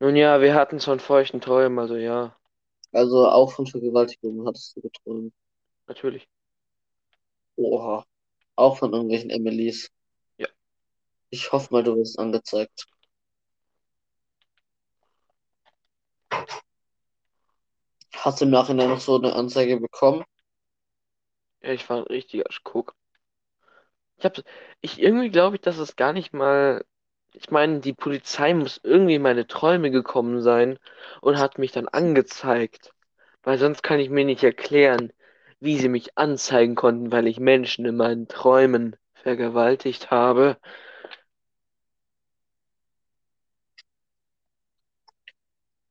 Nun 0.00 0.16
ja, 0.16 0.40
wir 0.40 0.54
hatten 0.54 0.80
schon 0.80 1.00
feuchten 1.00 1.42
Träumen, 1.42 1.78
also 1.78 1.96
ja, 1.96 2.34
Also 2.92 3.28
auch 3.28 3.52
von 3.52 3.66
Vergewaltigung 3.66 4.46
hattest 4.46 4.76
du 4.76 4.80
geträumt. 4.82 5.32
natürlich. 5.86 6.28
Oha. 7.56 8.04
Auch 8.56 8.78
von 8.78 8.92
irgendwelchen 8.92 9.30
Emilys. 9.30 9.90
Ja. 10.38 10.48
Ich 11.30 11.52
hoffe 11.52 11.72
mal, 11.72 11.82
du 11.82 11.96
wirst 11.96 12.18
angezeigt. 12.18 12.86
Hast 18.14 18.40
du 18.40 18.44
im 18.44 18.50
Nachhinein 18.50 18.88
noch 18.88 19.00
so 19.00 19.16
eine 19.16 19.34
Anzeige 19.34 19.78
bekommen? 19.78 20.24
Ja, 21.62 21.72
ich 21.72 21.88
war 21.88 21.98
ein 21.98 22.04
richtiger 22.04 22.44
Guck. 22.64 22.94
Ich 24.18 24.24
hab, 24.24 24.42
ich 24.80 24.98
irgendwie 25.00 25.30
glaube 25.30 25.56
ich, 25.56 25.62
dass 25.62 25.78
es 25.78 25.96
gar 25.96 26.12
nicht 26.12 26.32
mal, 26.32 26.84
ich 27.36 27.50
meine, 27.52 27.80
die 27.80 27.92
Polizei 27.94 28.54
muss 28.54 28.80
irgendwie 28.82 29.14
in 29.16 29.22
meine 29.22 29.46
Träume 29.46 29.90
gekommen 29.92 30.42
sein 30.42 30.78
und 31.20 31.38
hat 31.38 31.58
mich 31.58 31.72
dann 31.72 31.88
angezeigt. 31.88 32.92
Weil 33.44 33.58
sonst 33.58 33.82
kann 33.84 34.00
ich 34.00 34.10
mir 34.10 34.24
nicht 34.24 34.42
erklären, 34.44 35.12
wie 35.60 35.78
sie 35.78 35.88
mich 35.88 36.18
anzeigen 36.18 36.74
konnten, 36.74 37.12
weil 37.12 37.26
ich 37.28 37.40
Menschen 37.40 37.86
in 37.86 37.96
meinen 37.96 38.28
Träumen 38.28 38.96
vergewaltigt 39.14 40.10
habe. 40.10 40.58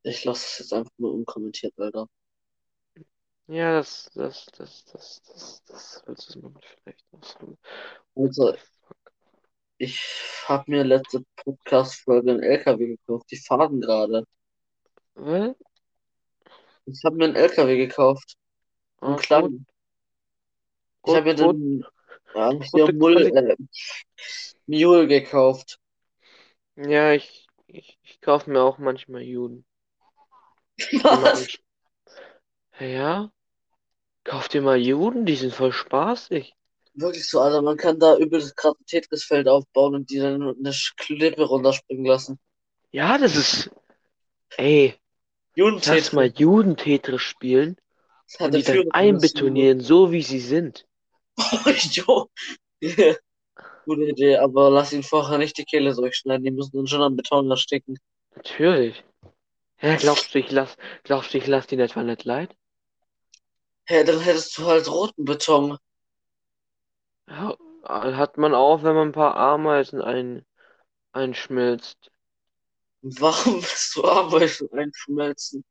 Ich 0.04 0.24
lasse 0.24 0.46
es 0.46 0.60
jetzt 0.60 0.74
einfach 0.74 0.94
mal 1.00 1.12
unkommentiert, 1.12 1.74
Alter. 1.78 2.08
Ja, 3.48 3.74
das, 3.74 4.10
das, 4.16 4.46
das, 4.58 4.86
das, 4.86 5.22
das, 5.28 5.64
das 5.66 6.04
willst 6.06 6.36
du 6.36 6.40
mal 6.42 6.54
vielleicht 6.84 7.06
noch 7.14 7.24
so. 7.24 7.58
Also, 8.16 8.56
ich 9.78 10.00
habe 10.48 10.72
mir 10.72 10.84
letzte 10.84 11.24
Podcast-Folge 11.36 12.32
einen 12.32 12.44
LKW 12.44 12.88
gekauft. 12.88 13.30
Die 13.32 13.38
fahren 13.38 13.82
gerade. 13.82 14.26
Was? 15.16 15.56
Ich 16.86 17.04
habe 17.04 17.16
mir 17.16 17.26
einen 17.26 17.36
LKW 17.36 17.78
gekauft. 17.78 18.36
Einen 19.02 19.18
kleinen. 19.18 19.68
Ich 21.06 21.14
habe 21.14 21.26
mir 21.26 21.36
den 21.36 21.86
ja, 22.34 22.52
hier 22.52 22.86
Gute 22.86 22.94
Mul 22.94 23.22
äh, 23.22 23.56
Mule 24.68 25.08
gekauft. 25.08 25.80
Ja, 26.76 27.14
ich, 27.14 27.48
ich, 27.68 27.98
ich 28.04 28.22
kaufe 28.22 28.50
mir 28.50 28.62
auch 28.62 28.78
manchmal 28.78 29.22
Juden. 29.22 29.66
Was? 30.92 31.48
Ja, 32.80 33.32
kauf 34.26 34.50
dir 34.50 34.62
mal 34.62 34.78
Juden, 34.78 35.26
die 35.26 35.36
sind 35.36 35.54
voll 35.54 35.72
spaßig. 35.72 36.55
Wirklich 36.96 37.30
so, 37.30 37.42
Alter. 37.42 37.62
Man 37.62 37.78
kann 37.78 38.00
da 38.00 38.18
übel 38.18 38.42
gerade 38.56 38.78
ein 38.80 38.86
Tetris-Feld 38.86 39.48
aufbauen 39.48 39.96
und 39.96 40.10
die 40.10 40.20
dann 40.20 40.42
eine 40.42 40.74
Klippe 40.98 41.44
runterspringen 41.44 42.06
lassen. 42.06 42.40
Ja, 42.92 43.18
das 43.18 43.36
ist. 43.36 43.70
Ey, 44.58 44.96
lass 45.56 46.14
mal 46.14 46.32
Judentetris. 46.34 47.22
Spielen 47.22 47.76
und 48.40 48.56
die 48.56 48.64
dann 48.64 48.92
einbetonieren, 48.92 49.82
so 49.82 50.12
wie 50.12 50.22
sie 50.22 50.40
sind. 50.40 50.86
Jo. 51.92 52.30
Yeah. 52.82 53.16
Gute 53.86 54.04
Idee, 54.04 54.38
aber 54.38 54.72
lass 54.72 54.94
ihn 54.94 55.04
vorher 55.04 55.38
nicht 55.38 55.58
die 55.58 55.66
Kehle 55.66 55.94
durchschneiden. 55.94 56.44
Die 56.44 56.52
müssen 56.52 56.76
dann 56.76 56.88
schon 56.88 57.04
am 57.04 57.16
Beton 57.16 57.52
ersticken. 57.52 58.00
Natürlich. 58.36 59.04
Hä, 59.78 59.98
glaubst 59.98 60.34
du, 60.34 60.40
ich 60.40 60.52
lass, 60.52 60.76
glaubst 61.04 61.34
du, 61.34 61.38
ich 61.38 61.48
lass 61.48 61.68
die 61.68 61.78
etwa 61.78 62.02
nicht 62.02 62.24
leid? 62.24 62.56
Hä, 63.86 64.04
dann 64.04 64.22
hättest 64.22 64.58
du 64.58 64.66
halt 64.66 64.90
roten 64.90 65.26
Beton. 65.26 65.78
Ja, 67.30 67.56
hat 68.18 68.38
man 68.38 68.56
auch, 68.56 68.82
wenn 68.84 68.96
man 68.96 69.10
ein 69.10 69.12
paar 69.12 69.36
Ameisen 69.38 70.02
ein, 70.02 70.44
einschmilzt. 71.14 72.12
Warum 73.04 73.56
willst 73.62 73.96
du 73.96 74.04
Ameisen 74.04 74.70
einschmelzen? 74.74 75.64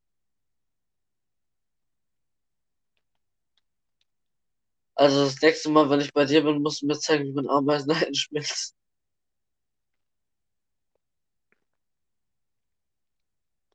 Also 4.95 5.23
das 5.23 5.41
nächste 5.41 5.69
Mal, 5.69 5.89
wenn 5.89 6.01
ich 6.01 6.11
bei 6.13 6.25
dir 6.25 6.43
bin, 6.43 6.61
musst 6.61 6.81
du 6.81 6.87
mir 6.87 6.99
zeigen, 6.99 7.23
wie 7.25 7.31
man 7.33 7.47
Ameisen 7.49 7.91
einschmilzt. 7.93 8.75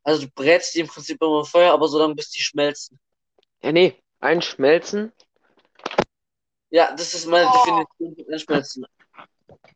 Also 0.03 0.27
du 0.27 0.33
brätst 0.35 0.75
die 0.75 0.81
im 0.81 0.87
Prinzip 0.89 1.21
immer 1.23 1.41
im 1.41 1.45
Feuer, 1.47 1.73
aber 1.73 1.89
so 1.89 1.99
lange 1.99 2.15
bis 2.15 2.31
die 2.31 2.43
schmelzen. 2.43 2.99
Ja, 3.63 3.73
nee, 3.73 3.97
einschmelzen. 4.21 5.13
Ja, 6.71 6.95
das 6.95 7.15
ist 7.15 7.27
meine 7.27 7.51
Definition 7.51 8.15
von 8.17 8.33
einschmelzen. 8.33 8.87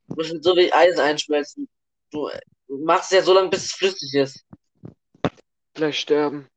Das 0.09 0.31
ist 0.31 0.45
so 0.45 0.57
wie 0.57 0.73
Eisen 0.73 1.01
einschmelzen. 1.01 1.69
Du 2.11 2.31
du 2.69 2.79
machst 2.85 3.13
es 3.13 3.19
ja 3.19 3.23
so 3.23 3.35
lange, 3.35 3.49
bis 3.49 3.65
es 3.65 3.73
flüssig 3.73 4.15
ist. 4.15 4.45
Gleich 5.75 5.99
sterben. 5.99 6.49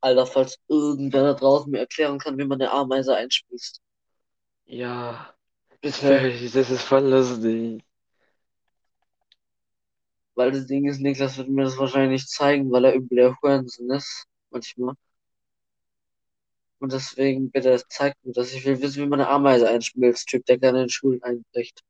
Alter, 0.00 0.26
falls 0.26 0.58
irgendwer 0.68 1.22
da 1.22 1.34
draußen 1.34 1.70
mir 1.70 1.78
erklären 1.78 2.18
kann, 2.18 2.36
wie 2.38 2.44
man 2.44 2.60
eine 2.60 2.72
Ameise 2.72 3.14
einschmilzt. 3.14 3.80
Ja, 4.64 5.32
Bitte. 5.80 6.32
das 6.52 6.70
ist 6.70 6.82
voll 6.82 7.04
lustig. 7.08 7.84
Weil 10.34 10.50
das 10.50 10.66
Ding 10.66 10.88
ist, 10.88 11.00
Niklas 11.00 11.36
wird 11.36 11.50
mir 11.50 11.64
das 11.64 11.76
wahrscheinlich 11.76 12.22
nicht 12.22 12.30
zeigen, 12.30 12.72
weil 12.72 12.86
er 12.86 12.94
übel 12.94 13.16
der 13.16 13.36
Hurensohn 13.40 13.90
ist. 13.90 14.24
Manchmal. 14.50 14.94
Und 16.82 16.92
deswegen 16.92 17.52
bitte 17.52 17.80
zeig 17.88 18.16
mir 18.24 18.32
das. 18.32 18.52
Ich 18.52 18.64
will 18.64 18.82
wissen, 18.82 19.04
wie 19.04 19.06
man 19.06 19.20
eine 19.20 19.28
Ameise 19.28 19.68
einschmilzt. 19.68 20.26
Typ, 20.26 20.44
der 20.46 20.58
gerne 20.58 20.82
in 20.82 20.88
Schulen 20.88 21.22
einbricht. 21.22 21.80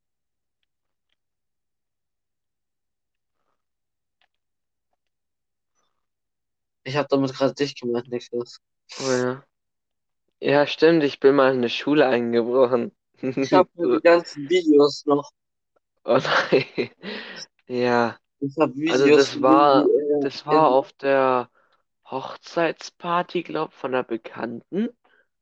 Ich 6.85 6.94
habe 6.96 7.09
damit 7.09 7.33
gerade 7.33 7.55
dich 7.55 7.74
gemeint, 7.74 8.09
Niklas. 8.09 8.61
Oh 9.00 9.11
ja. 9.11 9.44
Ja, 10.40 10.66
stimmt, 10.66 11.05
ich 11.05 11.20
bin 11.20 11.37
mal 11.37 11.52
in 11.52 11.59
eine 11.59 11.70
Schule 11.70 12.07
eingebrochen. 12.07 12.92
Ich 13.22 13.55
habe 13.55 13.70
die 13.78 14.02
ganzen 14.02 14.50
Videos 14.50 15.07
noch. 15.07 15.31
Oh 16.05 16.18
nein. 16.18 16.90
Ja, 17.66 18.18
Ich 18.40 18.57
habe 18.59 18.74
also 18.90 19.05
Videos 19.07 19.20
das 19.20 19.28
von 19.31 19.42
war, 19.42 19.87
er 19.87 20.20
das 20.20 20.44
war 20.44 20.68
auf 20.68 20.92
der 20.94 21.48
Hochzeitsparty, 22.12 23.42
glaub, 23.42 23.72
von 23.72 23.92
einer 23.94 24.05
Bekannten. 24.05 24.90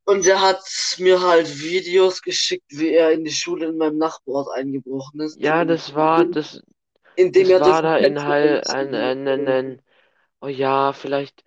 Und 0.05 0.27
er 0.27 0.41
hat 0.43 0.63
mir 0.99 1.21
halt 1.23 1.61
Videos 1.61 2.21
geschickt, 2.23 2.67
wie 2.71 2.91
er 2.91 3.13
in 3.13 3.25
die 3.25 3.31
Schule 3.33 3.67
in 3.69 3.79
meinem 3.79 3.97
Nachbarort 3.99 4.49
eingebrochen 4.57 5.21
ist. 5.21 5.41
Ja, 5.41 5.65
das 5.65 5.95
war, 5.95 6.25
In- 6.25 6.31
das, 6.31 6.63
Indem 7.17 7.51
das 7.51 7.59
er 7.59 7.61
war 7.61 7.83
da 7.83 7.97
das 7.97 7.99
in 7.99 8.23
Fenster 8.23 8.25
Hall, 8.25 8.65
eingezogen 8.67 8.67
ein, 8.67 8.95
ein, 8.95 9.29
ein, 9.29 9.49
ein, 9.49 9.83
oh 10.43 10.49
ja, 10.49 10.93
vielleicht, 10.95 11.45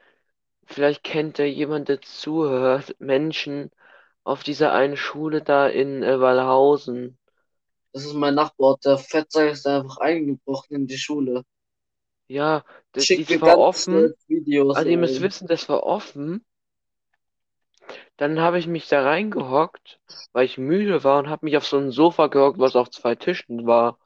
vielleicht 0.65 1.03
kennt 1.03 1.39
da 1.39 1.43
jemand, 1.45 1.89
der 1.89 2.01
zuhört, 2.01 2.95
Menschen 2.99 3.71
auf 4.25 4.43
dieser 4.43 4.73
einen 4.73 4.97
Schule 4.97 5.41
da 5.43 5.67
in 5.69 6.03
äh, 6.03 6.19
Wallhausen. 6.21 7.17
Das 7.91 8.05
ist 8.05 8.13
mein 8.13 8.35
Nachbar. 8.35 8.77
Der 8.85 8.99
Fettsack 8.99 9.51
ist 9.53 9.65
einfach 9.65 9.97
eingebrochen 9.97 10.75
in 10.75 10.85
die 10.87 10.97
Schule. 10.97 11.43
Ja, 12.33 12.63
das, 12.93 13.09
war 13.41 13.59
offen. 13.59 14.11
Videos. 14.27 14.75
Also 14.75 14.89
ihr 14.89 14.97
müsst 14.97 15.21
wissen, 15.21 15.47
das 15.47 15.69
war 15.69 15.83
offen. 15.83 16.43
Dann 18.17 18.39
habe 18.39 18.57
ich 18.57 18.65
mich 18.65 18.87
da 18.87 19.03
reingehockt, 19.03 19.99
weil 20.31 20.45
ich 20.45 20.57
müde 20.57 21.03
war 21.03 21.19
und 21.19 21.29
habe 21.29 21.45
mich 21.45 21.57
auf 21.57 21.65
so 21.65 21.77
ein 21.77 21.91
Sofa 21.91 22.27
gehockt, 22.27 22.57
was 22.57 22.75
auf 22.75 22.89
zwei 22.89 23.13
Tischen 23.13 23.67
war. 23.67 23.99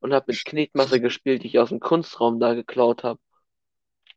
Und 0.00 0.12
habe 0.12 0.26
mit 0.28 0.44
Knetmasse 0.44 1.00
gespielt, 1.00 1.44
die 1.44 1.48
ich 1.48 1.58
aus 1.60 1.68
dem 1.68 1.78
Kunstraum 1.78 2.40
da 2.40 2.54
geklaut 2.54 3.04
habe. 3.04 3.20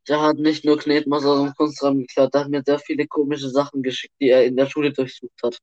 Der 0.07 0.21
hat 0.21 0.37
nicht 0.37 0.65
nur 0.65 0.79
Knetmasse 0.79 1.27
aus 1.29 1.43
dem 1.43 1.53
Kunstraum 1.55 1.99
geklaut, 1.99 2.33
der 2.33 2.41
hat 2.41 2.49
mir 2.49 2.63
sehr 2.65 2.79
viele 2.79 3.05
komische 3.07 3.49
Sachen 3.49 3.83
geschickt, 3.83 4.15
die 4.19 4.29
er 4.29 4.43
in 4.43 4.55
der 4.55 4.65
Schule 4.65 4.91
durchsucht 4.91 5.39
hat. 5.43 5.59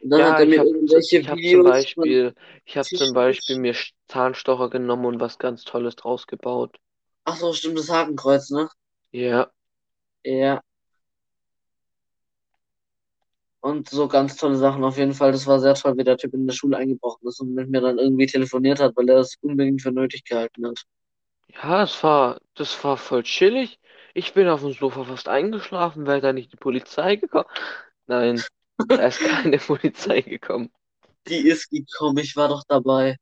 Und 0.00 0.10
dann 0.10 0.20
Ja, 0.20 0.32
hat 0.32 0.40
er 0.40 0.44
ich 0.44 0.50
mir 0.50 0.56
habe 0.58 0.68
irgendwelche 0.68 1.20
ich 1.20 1.28
hab 1.28 1.36
zum 1.38 1.38
Videos 1.38 1.64
von 1.64 1.72
Beispiel, 1.72 2.34
ich 2.64 2.76
habe 2.76 2.88
zum 2.88 3.14
Beispiel 3.14 3.56
mir 3.58 3.74
Zahnstocher 4.08 4.68
genommen 4.70 5.06
und 5.06 5.20
was 5.20 5.38
ganz 5.38 5.62
Tolles 5.64 5.96
draus 5.96 6.26
gebaut. 6.26 6.76
Ach 7.24 7.36
so, 7.36 7.52
stimmt, 7.52 7.78
das 7.78 7.90
Hakenkreuz, 7.90 8.48
ne? 8.50 8.68
Ja, 9.12 9.52
Ja. 10.24 10.62
Und 13.60 13.88
so 13.88 14.06
ganz 14.06 14.36
tolle 14.36 14.54
Sachen 14.56 14.84
auf 14.84 14.96
jeden 14.96 15.12
Fall. 15.14 15.32
Das 15.32 15.46
war 15.48 15.58
sehr 15.58 15.74
toll, 15.74 15.96
wie 15.96 16.04
der 16.04 16.16
Typ 16.16 16.34
in 16.34 16.46
der 16.46 16.54
Schule 16.54 16.76
eingebrochen 16.76 17.26
ist 17.26 17.40
und 17.40 17.52
mit 17.54 17.68
mir 17.68 17.80
dann 17.80 17.98
irgendwie 17.98 18.26
telefoniert 18.26 18.78
hat, 18.78 18.94
weil 18.96 19.08
er 19.08 19.18
es 19.18 19.36
unbedingt 19.40 19.82
für 19.82 19.90
nötig 19.90 20.24
gehalten 20.24 20.66
hat. 20.68 20.84
ja, 21.48 21.82
es 21.82 22.02
war, 22.02 22.40
das 22.54 22.82
war 22.84 22.96
voll 22.96 23.22
chillig. 23.22 23.80
Ich 24.14 24.34
bin 24.34 24.48
auf 24.48 24.60
dem 24.60 24.72
Sofa 24.72 25.04
fast 25.04 25.28
eingeschlafen, 25.28 26.06
wäre 26.06 26.20
da 26.20 26.32
nicht 26.32 26.52
die 26.52 26.56
Polizei 26.56 27.16
gekommen. 27.16 27.48
Nein, 28.06 28.44
da 28.92 29.06
ist 29.06 29.22
keine 29.22 29.58
Polizei 29.58 30.20
gekommen. 30.22 30.72
Die 31.28 31.46
ist 31.48 31.68
gekommen, 31.68 32.16
ich 32.16 32.34
war 32.34 32.48
doch 32.48 32.64
dabei. 32.66 33.18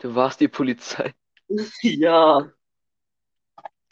Du 0.00 0.14
warst 0.14 0.40
die 0.40 0.48
Polizei. 0.48 1.14
Ja. 1.82 2.52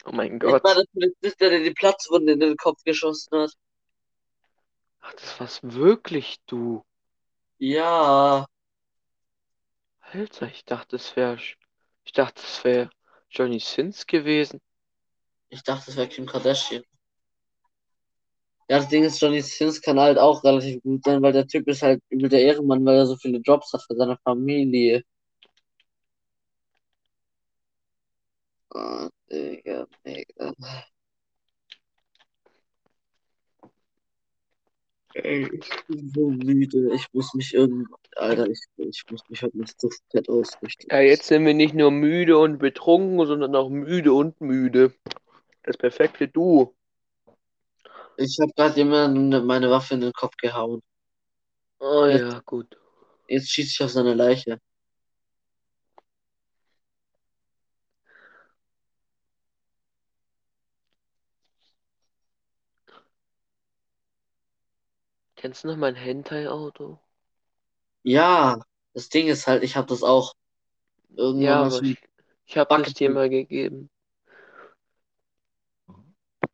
Oh 0.05 0.11
mein 0.11 0.39
Ich 0.39 0.39
Gott. 0.39 0.63
war 0.63 0.75
der 0.75 0.85
Polizist, 0.93 1.41
der 1.41 1.49
dir 1.49 1.63
die 1.63 1.73
Platzwunde 1.73 2.33
in 2.33 2.39
den 2.39 2.55
Kopf 2.57 2.83
geschossen 2.83 3.39
hat. 3.39 3.51
Ach, 5.01 5.13
das 5.13 5.39
warst 5.39 5.59
wirklich 5.73 6.37
du. 6.47 6.83
Ja. 7.59 8.45
Alter, 10.01 10.47
ich 10.47 10.63
dachte, 10.63 10.97
es 10.97 11.15
wäre, 11.15 11.39
ich 12.03 12.11
dachte, 12.11 12.41
es 12.45 12.63
wäre 12.63 12.91
Johnny 13.31 13.59
Sins 13.59 14.05
gewesen. 14.05 14.61
Ich 15.49 15.61
dachte, 15.63 15.91
es 15.91 15.97
wäre 15.97 16.07
Kim 16.07 16.25
Kardashian. 16.25 16.83
Ja, 18.69 18.77
das 18.79 18.87
Ding 18.89 19.03
ist, 19.03 19.19
Johnny 19.21 19.41
Sins 19.41 19.81
kann 19.81 19.99
halt 19.99 20.17
auch 20.17 20.43
relativ 20.43 20.81
gut 20.81 21.03
sein, 21.03 21.21
weil 21.21 21.33
der 21.33 21.45
Typ 21.47 21.67
ist 21.67 21.81
halt 21.83 22.01
übel 22.09 22.29
der 22.29 22.41
Ehrenmann, 22.41 22.85
weil 22.85 22.95
er 22.97 23.05
so 23.05 23.17
viele 23.17 23.39
Jobs 23.39 23.71
hat 23.73 23.83
für 23.83 23.95
seine 23.95 24.17
Familie. 24.23 25.03
Ah, 28.73 29.09
Digga, 29.29 29.85
Digga. 30.05 30.53
Ey, 35.13 35.49
ich 35.53 35.69
bin 35.87 36.09
so 36.15 36.29
müde. 36.29 36.93
Ich 36.95 37.05
muss 37.11 37.33
mich 37.33 37.53
irgendwann. 37.53 37.97
Alter, 38.15 38.47
ich, 38.47 38.59
ich 38.77 39.03
muss 39.09 39.21
mich 39.29 39.41
heute 39.43 39.57
nicht 39.57 39.79
so 39.79 39.89
fett 40.09 40.29
ausrichten. 40.29 40.87
Ja, 40.89 41.01
jetzt 41.01 41.25
sind 41.25 41.45
wir 41.45 41.53
nicht 41.53 41.73
nur 41.73 41.91
müde 41.91 42.37
und 42.37 42.59
betrunken, 42.59 43.25
sondern 43.25 43.55
auch 43.55 43.69
müde 43.69 44.13
und 44.13 44.39
müde. 44.39 44.93
Das 45.63 45.77
perfekte 45.77 46.27
Duo. 46.27 46.75
Ich 48.17 48.37
habe 48.41 48.51
gerade 48.55 48.75
jemandem 48.77 49.45
meine 49.45 49.69
Waffe 49.69 49.95
in 49.95 50.01
den 50.01 50.13
Kopf 50.13 50.35
gehauen. 50.37 50.81
Oh 51.79 52.05
Jetzt, 52.05 52.21
ja, 52.21 52.39
gut. 52.45 52.77
jetzt 53.27 53.49
schieße 53.49 53.69
ich 53.69 53.83
auf 53.83 53.91
seine 53.91 54.13
Leiche. 54.13 54.59
Kennst 65.41 65.63
du 65.63 65.69
noch 65.69 65.75
mein 65.75 65.95
Hentai-Auto? 65.95 66.99
Ja, 68.03 68.61
das 68.93 69.09
Ding 69.09 69.27
ist 69.27 69.47
halt, 69.47 69.63
ich 69.63 69.75
habe 69.75 69.87
das 69.87 70.03
auch. 70.03 70.35
Irgendwann 71.15 71.43
Ja, 71.43 71.63
aber 71.63 71.81
ich, 71.81 71.97
ich 72.45 72.57
habe 72.59 72.83
das 72.83 72.93
dir 72.93 73.09
mal 73.09 73.27
gegeben. 73.27 73.89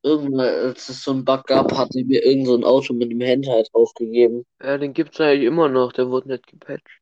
Irgendwann, 0.04 0.40
als 0.40 0.88
es 0.88 1.04
so 1.04 1.12
einen 1.12 1.26
Bug 1.26 1.44
gab, 1.48 1.74
hatte 1.74 2.02
mir 2.06 2.24
irgend 2.24 2.48
so 2.48 2.56
ein 2.56 2.64
Auto 2.64 2.94
mit 2.94 3.12
dem 3.12 3.20
Handheld 3.20 3.48
halt 3.50 3.70
aufgegeben. 3.74 4.46
Ja, 4.62 4.78
den 4.78 4.94
gibt's 4.94 5.20
eigentlich 5.20 5.48
immer 5.48 5.68
noch, 5.68 5.92
der 5.92 6.08
wurde 6.10 6.30
nicht 6.30 6.48
gepatcht. 6.48 7.02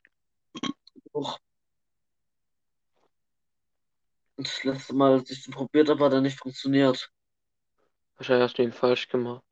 Och, 1.14 1.38
das 4.38 4.64
letzte 4.64 4.96
Mal, 4.96 5.20
als 5.20 5.30
ich 5.30 5.44
den 5.44 5.54
probiert 5.54 5.90
habe, 5.90 6.04
hat 6.04 6.14
er 6.14 6.22
nicht 6.22 6.40
funktioniert. 6.40 7.12
Wahrscheinlich 8.18 8.44
hast 8.46 8.58
du 8.58 8.64
ihn 8.64 8.72
falsch 8.72 9.08
gemacht. 9.08 9.45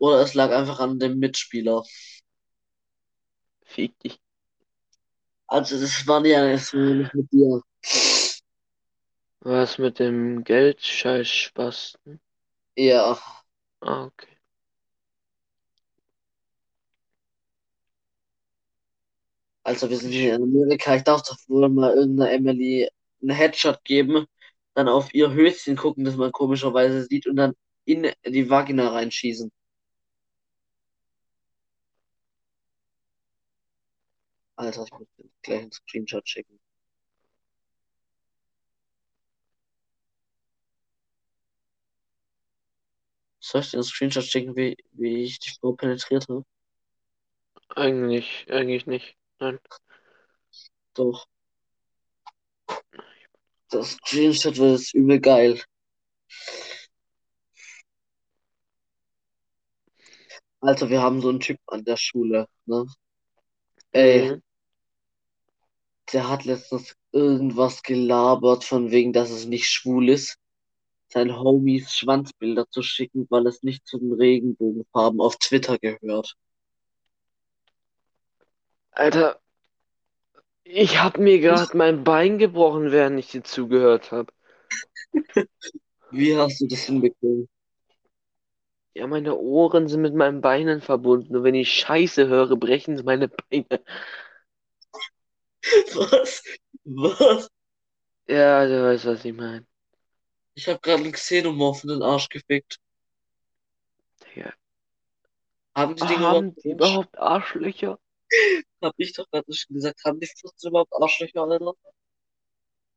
Oder 0.00 0.20
es 0.22 0.34
lag 0.34 0.50
einfach 0.50 0.80
an 0.80 0.98
dem 0.98 1.20
Mitspieler. 1.20 1.84
Fick 3.64 3.98
dich. 4.00 4.20
Also 5.46 5.80
das 5.80 6.06
war 6.06 6.24
ja 6.26 6.46
nicht 6.52 6.72
mit 6.74 7.30
dir. 7.32 7.60
Was 9.40 9.78
mit 9.78 9.98
dem 9.98 10.44
Geldscheiß-Spasten? 10.44 12.20
Ja, 12.76 13.18
Ah, 13.82 14.04
okay. 14.06 14.36
also 19.64 19.88
wir 19.90 19.96
sind 19.98 20.12
hier 20.12 20.34
in 20.34 20.42
Amerika. 20.42 20.94
Ich 20.96 21.04
darf 21.04 21.22
doch 21.22 21.36
wohl 21.48 21.68
mal 21.68 21.94
irgendeiner 21.94 22.32
Emily 22.32 22.88
einen 23.22 23.30
Headshot 23.36 23.84
geben, 23.84 24.26
dann 24.74 24.88
auf 24.88 25.14
ihr 25.14 25.32
Höschen 25.32 25.76
gucken, 25.76 26.04
das 26.04 26.16
man 26.16 26.32
komischerweise 26.32 27.04
sieht, 27.04 27.26
und 27.26 27.36
dann 27.36 27.54
in 27.84 28.10
die 28.26 28.48
Vagina 28.50 28.88
reinschießen. 28.90 29.50
Alter, 34.60 34.84
ich 34.84 34.92
muss 34.92 35.08
gleich 35.42 35.60
einen 35.62 35.72
Screenshot 35.72 36.28
schicken. 36.28 36.60
Soll 43.40 43.62
ich 43.62 43.70
dir 43.70 43.76
einen 43.78 43.84
Screenshot 43.84 44.24
schicken, 44.24 44.56
wie, 44.56 44.76
wie 44.92 45.22
ich 45.24 45.38
die 45.38 45.50
Frau 45.58 45.72
penetriert 45.72 46.28
habe? 46.28 46.44
Eigentlich, 47.74 48.46
eigentlich 48.50 48.86
nicht. 48.86 49.16
Nein. 49.38 49.58
Doch. 50.94 51.26
Das 53.70 53.92
Screenshot 53.92 54.58
wird 54.58 54.78
jetzt 54.78 54.94
übel 54.94 55.20
geil. 55.20 55.62
Alter, 60.60 60.90
wir 60.90 61.00
haben 61.00 61.22
so 61.22 61.30
einen 61.30 61.40
Typ 61.40 61.58
an 61.66 61.82
der 61.84 61.96
Schule, 61.96 62.46
ne? 62.66 62.84
Ey, 63.92 64.32
Mhm. 64.32 64.42
Der 66.12 66.28
hat 66.28 66.44
letztens 66.44 66.96
irgendwas 67.12 67.82
gelabert, 67.82 68.64
von 68.64 68.90
wegen, 68.90 69.12
dass 69.12 69.30
es 69.30 69.46
nicht 69.46 69.68
schwul 69.68 70.08
ist, 70.08 70.38
seinen 71.08 71.38
Homies 71.38 71.96
Schwanzbilder 71.96 72.68
zu 72.70 72.82
schicken, 72.82 73.26
weil 73.30 73.46
es 73.46 73.62
nicht 73.62 73.86
zu 73.86 73.98
den 73.98 74.12
Regenbogenfarben 74.12 75.20
auf 75.20 75.36
Twitter 75.36 75.78
gehört. 75.78 76.36
Alter, 78.92 79.40
ich 80.64 81.02
hab 81.02 81.18
mir 81.18 81.40
gerade 81.40 81.76
mein 81.76 82.04
Bein 82.04 82.38
gebrochen, 82.38 82.92
während 82.92 83.18
ich 83.18 83.28
dir 83.28 83.42
zugehört 83.42 84.12
habe. 84.12 84.32
Wie 86.10 86.36
hast 86.36 86.60
du 86.60 86.66
das 86.66 86.80
hinbekommen? 86.80 87.48
Ja, 88.94 89.06
meine 89.06 89.36
Ohren 89.36 89.88
sind 89.88 90.02
mit 90.02 90.14
meinen 90.14 90.40
Beinen 90.40 90.80
verbunden 90.80 91.36
und 91.36 91.44
wenn 91.44 91.54
ich 91.54 91.72
Scheiße 91.72 92.26
höre, 92.28 92.56
brechen 92.56 92.96
sie 92.96 93.04
meine 93.04 93.28
Beine. 93.28 93.80
Was? 95.94 96.42
Was? 96.84 97.48
Ja, 98.28 98.64
du 98.66 98.82
weißt, 98.84 99.04
was 99.06 99.24
ich 99.24 99.34
meine. 99.34 99.66
Ich 100.54 100.68
habe 100.68 100.78
gerade 100.80 101.02
einen 101.02 101.12
Xenomorph 101.12 101.82
in 101.84 101.90
den 101.90 102.02
Arsch 102.02 102.28
gefickt. 102.28 102.78
Digga. 104.20 104.54
Haben 105.76 105.96
die 105.96 106.06
Ah, 106.06 106.06
Dinge 106.06 106.28
haben 106.28 106.54
überhaupt 106.56 106.56
die 106.56 106.70
überhaupt 106.70 107.18
Arschlöcher? 107.18 107.98
Hab 108.82 108.94
ich 108.98 109.12
doch 109.14 109.28
gerade 109.30 109.52
schon 109.54 109.74
gesagt. 109.76 110.04
Haben 110.04 110.20
die 110.20 110.26
Furzen 110.40 110.68
überhaupt 110.68 110.92
Arschlöcher, 111.00 111.42
Alter? 111.42 111.74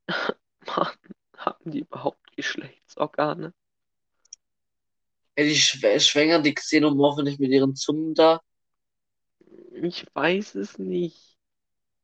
Mann, 0.67 0.95
haben 1.37 1.71
die 1.71 1.79
überhaupt 1.81 2.35
Geschlechtsorgane? 2.35 3.53
Ey, 5.35 5.45
die 5.49 5.55
schw 5.55 5.99
schwängern 5.99 6.41
die 6.43 6.53
Xenomorphe 6.55 7.21
nicht 7.23 7.39
mit 7.39 7.51
ihren 7.51 7.75
Zungen 7.75 8.13
da? 8.15 8.41
Ich 9.81 10.05
weiß 10.15 10.55
es 10.55 10.77
nicht. 10.79 11.32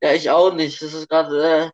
Ja, 0.02 0.12
ich 0.14 0.30
auch 0.30 0.52
nicht. 0.54 0.80
Das 0.82 0.94
ist 0.94 1.08
gerade 1.08 1.72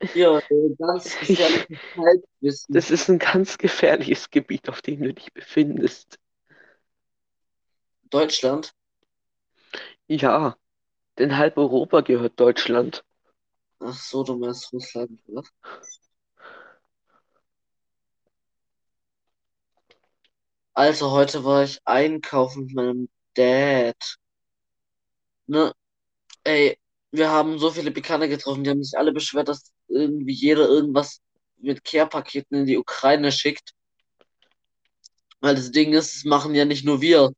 äh, 0.00 0.06
hier 0.12 0.42
äh, 0.48 0.74
ganz 0.78 1.16
gefährliches 1.20 1.78
Halbwissen. 1.96 2.74
Das 2.74 2.90
ist 2.90 3.08
ein 3.08 3.18
ganz 3.18 3.58
gefährliches 3.58 4.30
Gebiet, 4.30 4.68
auf 4.68 4.82
dem 4.82 5.02
du 5.02 5.12
dich 5.12 5.32
befindest. 5.32 6.18
Deutschland? 8.10 8.72
Ja, 10.06 10.56
Denn 11.18 11.36
halb 11.36 11.58
Europa 11.58 12.00
gehört 12.02 12.38
Deutschland. 12.40 13.04
Ach 13.80 13.94
so, 13.94 14.24
du 14.24 14.36
meinst 14.36 14.72
Russland, 14.72 15.20
oder? 15.26 15.42
Also, 20.74 21.10
heute 21.10 21.44
war 21.44 21.64
ich 21.64 21.80
einkaufen 21.84 22.66
mit 22.66 22.74
meinem 22.74 23.08
Dad. 23.34 23.96
Ne? 25.48 25.72
Ey, 26.44 26.78
wir 27.10 27.30
haben 27.30 27.58
so 27.58 27.70
viele 27.70 27.90
Bekannte 27.90 28.28
getroffen, 28.28 28.64
die 28.64 28.70
haben 28.70 28.82
sich 28.82 28.98
alle 28.98 29.12
beschwert, 29.12 29.48
dass 29.48 29.72
irgendwie 29.88 30.32
jeder 30.32 30.68
irgendwas 30.68 31.20
mit 31.56 31.84
Care-Paketen 31.84 32.58
in 32.58 32.66
die 32.66 32.78
Ukraine 32.78 33.32
schickt. 33.32 33.72
Weil 35.40 35.54
das 35.54 35.70
Ding 35.70 35.92
ist, 35.92 36.14
das 36.14 36.24
machen 36.24 36.54
ja 36.54 36.64
nicht 36.64 36.84
nur 36.84 37.00
wir. 37.00 37.32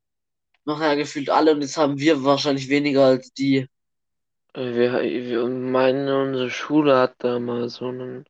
Machen 0.65 0.83
ja 0.83 0.95
gefühlt 0.95 1.29
alle 1.29 1.53
und 1.53 1.61
jetzt 1.61 1.77
haben 1.77 1.99
wir 1.99 2.23
wahrscheinlich 2.23 2.69
weniger 2.69 3.05
als 3.05 3.31
die. 3.33 3.67
Wir, 4.53 5.01
wir 5.01 5.47
meine, 5.47 6.21
unsere 6.21 6.49
Schule 6.49 6.97
hat 6.97 7.15
da 7.19 7.39
mal 7.39 7.69
so 7.69 7.87
einen, 7.87 8.25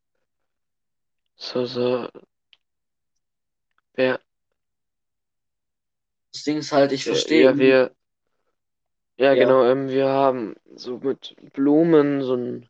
so, 1.36 1.66
so, 1.66 2.08
wer, 3.96 4.20
Das 6.34 6.44
Ding 6.44 6.58
ist 6.58 6.72
halt, 6.72 6.92
ich 6.92 7.04
verstehe. 7.04 7.44
ja, 7.44 7.58
wir, 7.58 7.96
ja, 9.18 9.36
Ja, 9.36 9.36
genau, 9.36 9.64
ähm, 9.66 9.88
wir 9.90 10.10
haben 10.10 10.56
so 10.76 10.98
mit 11.00 11.36
Blumen 11.54 12.22
so 12.24 12.36
ein, 12.36 12.70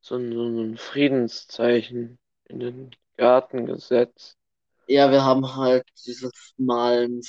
so 0.00 0.16
ein, 0.16 0.32
so 0.32 0.44
ein 0.64 0.78
Friedenszeichen 0.78 2.18
in 2.46 2.60
den 2.60 2.96
Garten 3.18 3.66
gesetzt. 3.66 4.38
ja, 4.88 5.10
wir 5.10 5.24
haben 5.24 5.56
halt 5.56 5.84
dieses 6.06 6.30
Malen 6.58 7.20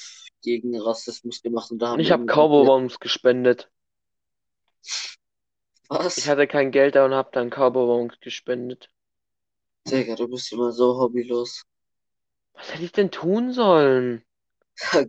gegen 0.43 0.79
Rassismus 0.79 1.41
gemacht 1.41 1.71
und 1.71 1.79
da 1.79 1.89
Und 1.89 1.99
haben 1.99 1.99
ich 1.99 2.11
habe 2.13 2.23
irgendwie 2.27 2.27
Cowboy-Bombs 2.27 3.01
gespendet. 3.01 3.69
Ich 6.15 6.27
was? 6.27 6.27
hatte 6.27 6.47
kein 6.47 6.71
Geld 6.71 6.95
da 6.95 7.05
und 7.05 7.13
habe 7.13 7.29
dann 7.31 7.49
Cowboy-Bombs 7.49 8.19
gespendet. 8.19 8.89
Digga, 9.89 10.15
du 10.19 10.27
bist 10.27 10.51
immer 10.53 10.71
so 10.71 10.87
hobbylos. 10.99 11.63
Was 12.55 12.73
hätte 12.73 12.83
ich 12.83 12.91
denn 12.91 13.09
tun 13.09 13.53
sollen? 13.53 14.21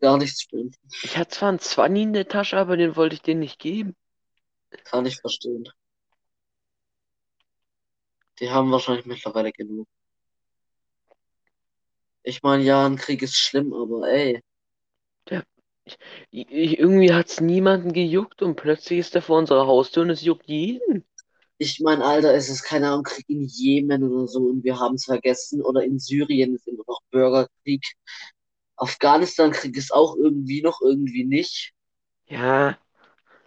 Gar 0.01 0.19
nichts 0.19 0.43
spenden. 0.43 0.75
Ich 1.03 1.17
hatte 1.17 1.31
zwar 1.31 1.49
einen 1.49 1.59
Zwanni 1.59 2.03
in 2.05 2.13
der 2.13 2.29
Tasche, 2.29 2.57
aber 2.57 2.77
den 2.77 2.95
wollte 2.95 3.15
ich 3.17 3.23
denen 3.23 3.41
nicht 3.41 3.59
geben. 3.59 3.97
Kann 4.83 5.07
ich 5.07 5.21
verstehen. 5.21 5.69
Die 8.41 8.51
haben 8.51 8.73
wahrscheinlich 8.73 9.05
mittlerweile 9.05 9.53
genug. 9.53 9.87
Ich 12.23 12.45
meine, 12.45 12.63
ja, 12.63 12.87
ein 12.87 12.95
Krieg 12.97 13.23
ist 13.23 13.35
schlimm, 13.37 13.73
aber 13.75 14.09
ey, 14.09 14.41
Der, 15.31 15.45
ich, 16.31 16.51
ich, 16.51 16.79
irgendwie 16.79 17.13
hat's 17.15 17.41
niemanden 17.41 17.93
gejuckt 17.93 18.43
und 18.43 18.57
plötzlich 18.57 18.99
ist 19.01 19.15
er 19.15 19.23
vor 19.23 19.39
unserer 19.39 19.67
Haustür 19.69 20.03
und 20.03 20.11
es 20.11 20.23
juckt 20.23 20.49
jeden. 20.49 21.05
ich 21.59 21.81
meine, 21.81 22.05
Alter, 22.05 22.35
es 22.35 22.49
ist 22.49 22.63
keine 22.63 22.89
Ahnung, 22.89 23.03
Krieg 23.05 23.25
in 23.29 23.45
Jemen 23.45 24.03
oder 24.05 24.27
so 24.29 24.41
und 24.41 24.65
wir 24.65 24.79
haben 24.79 24.95
es 24.95 25.05
vergessen 25.07 25.63
oder 25.63 25.83
in 25.85 25.99
Syrien 25.99 26.55
ist 26.55 26.69
immer 26.69 26.85
noch 26.87 27.01
Bürgerkrieg. 27.11 27.83
Afghanistan-Krieg 28.79 29.77
ist 29.77 29.93
auch 29.95 30.17
irgendwie 30.17 30.63
noch, 30.63 30.81
irgendwie 30.83 31.25
nicht 31.25 31.73
Ja, 32.27 32.79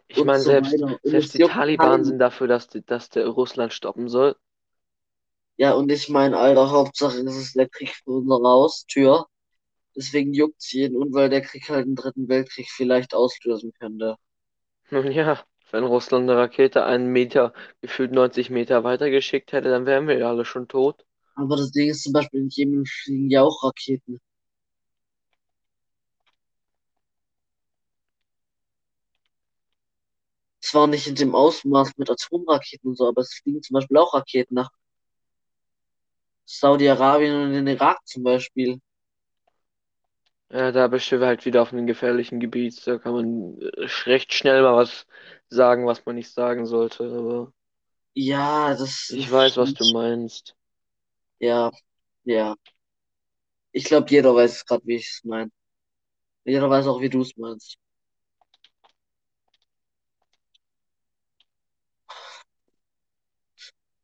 ich 0.08 0.24
und 0.24 0.26
meine, 0.26 0.44
so 0.44 0.46
selbst, 0.46 0.84
weiter. 0.84 1.00
Selbst 1.04 1.34
es 1.34 1.36
die 1.36 1.40
juckt 1.40 1.42
Taliban 1.42 2.04
sind 2.06 2.20
dafür, 2.20 2.48
dass, 2.48 2.68
die, 2.70 2.86
dass 2.86 3.10
der 3.10 3.28
Russland 3.30 3.74
stoppen 3.74 4.10
soll. 4.10 4.38
Ja, 5.58 5.74
und 5.76 5.90
ich 5.92 6.10
meine, 6.10 6.38
Alter, 6.38 6.72
Hauptsache 6.72 7.18
es 7.20 7.36
ist 7.38 7.56
der 7.56 7.70
Krieg 7.70 7.96
vor 8.04 8.18
unserer 8.18 8.50
Haustür. 8.50 9.28
Deswegen 9.96 10.34
juckt's 10.34 10.72
jeden 10.74 10.98
und 10.98 11.14
weil 11.14 11.30
der 11.30 11.42
Krieg 11.42 11.70
halt 11.70 11.86
einen 11.86 11.96
dritten 11.96 12.30
Weltkrieg 12.30 12.70
vielleicht 12.72 13.14
auslösen 13.16 13.74
könnte. 13.80 14.18
Nun 14.92 15.12
ja, 15.12 15.44
wenn 15.72 15.84
Russland 15.84 16.30
eine 16.30 16.40
Rakete 16.40 16.86
einen 16.86 17.08
Meter, 17.12 17.52
gefühlt 17.82 18.12
90 18.12 18.52
Meter 18.52 18.84
weitergeschickt 18.84 19.54
hätte, 19.54 19.70
dann 19.72 19.88
wären 19.88 20.08
wir 20.08 20.20
ja 20.20 20.30
alle 20.30 20.46
schon 20.46 20.68
tot. 20.68 21.04
Aber 21.36 21.58
das 21.58 21.72
Ding 21.72 21.90
ist 21.90 22.04
zum 22.04 22.14
Beispiel, 22.14 22.40
in 22.40 22.48
Jemen 22.48 22.86
fliegen 22.86 23.30
ja 23.30 23.42
auch 23.44 23.64
Raketen. 23.66 24.22
Zwar 30.72 30.88
nicht 30.88 31.08
in 31.08 31.16
dem 31.16 31.36
Ausmaß 31.36 31.98
mit 31.98 32.10
Atomraketen 32.10 32.90
und 32.92 32.98
so, 32.98 33.08
aber 33.08 33.22
es 33.22 33.34
fliegen 33.36 33.62
zum 33.64 33.76
Beispiel 33.76 33.98
auch 33.98 34.14
Raketen 34.16 34.56
nach 34.56 34.70
Saudi-Arabien 36.46 37.34
und 37.36 37.48
in 37.56 37.66
den 37.66 37.78
Irak 37.78 37.98
zum 38.06 38.22
Beispiel. 38.24 38.80
Ja, 40.50 40.72
da 40.72 40.88
bist 40.88 41.12
du 41.12 41.20
halt 41.26 41.46
wieder 41.46 41.62
auf 41.62 41.72
einem 41.74 41.88
gefährlichen 41.88 42.40
Gebiet. 42.40 42.86
Da 42.86 42.98
kann 42.98 43.14
man 43.14 43.62
äh, 43.62 43.86
recht 44.06 44.34
schnell 44.34 44.62
mal 44.62 44.76
was 44.76 45.08
sagen, 45.50 45.86
was 45.88 46.06
man 46.06 46.16
nicht 46.16 46.30
sagen 46.32 46.66
sollte. 46.66 47.04
Aber 47.06 47.54
Ja, 48.16 48.74
das 48.76 49.12
ich 49.12 49.32
weiß, 49.32 49.58
was 49.58 49.76
du 49.76 49.86
meinst. 49.86 50.56
Ja, 51.40 51.72
ja. 52.26 52.56
Ich 53.74 53.84
glaube, 53.86 54.10
jeder 54.10 54.34
weiß 54.36 54.66
gerade, 54.66 54.86
wie 54.86 54.96
ich 54.96 55.08
es 55.08 55.24
meine. 55.26 55.52
Jeder 56.46 56.70
weiß 56.70 56.88
auch, 56.88 57.02
wie 57.02 57.10
du 57.10 57.22
es 57.22 57.38
meinst. 57.38 57.78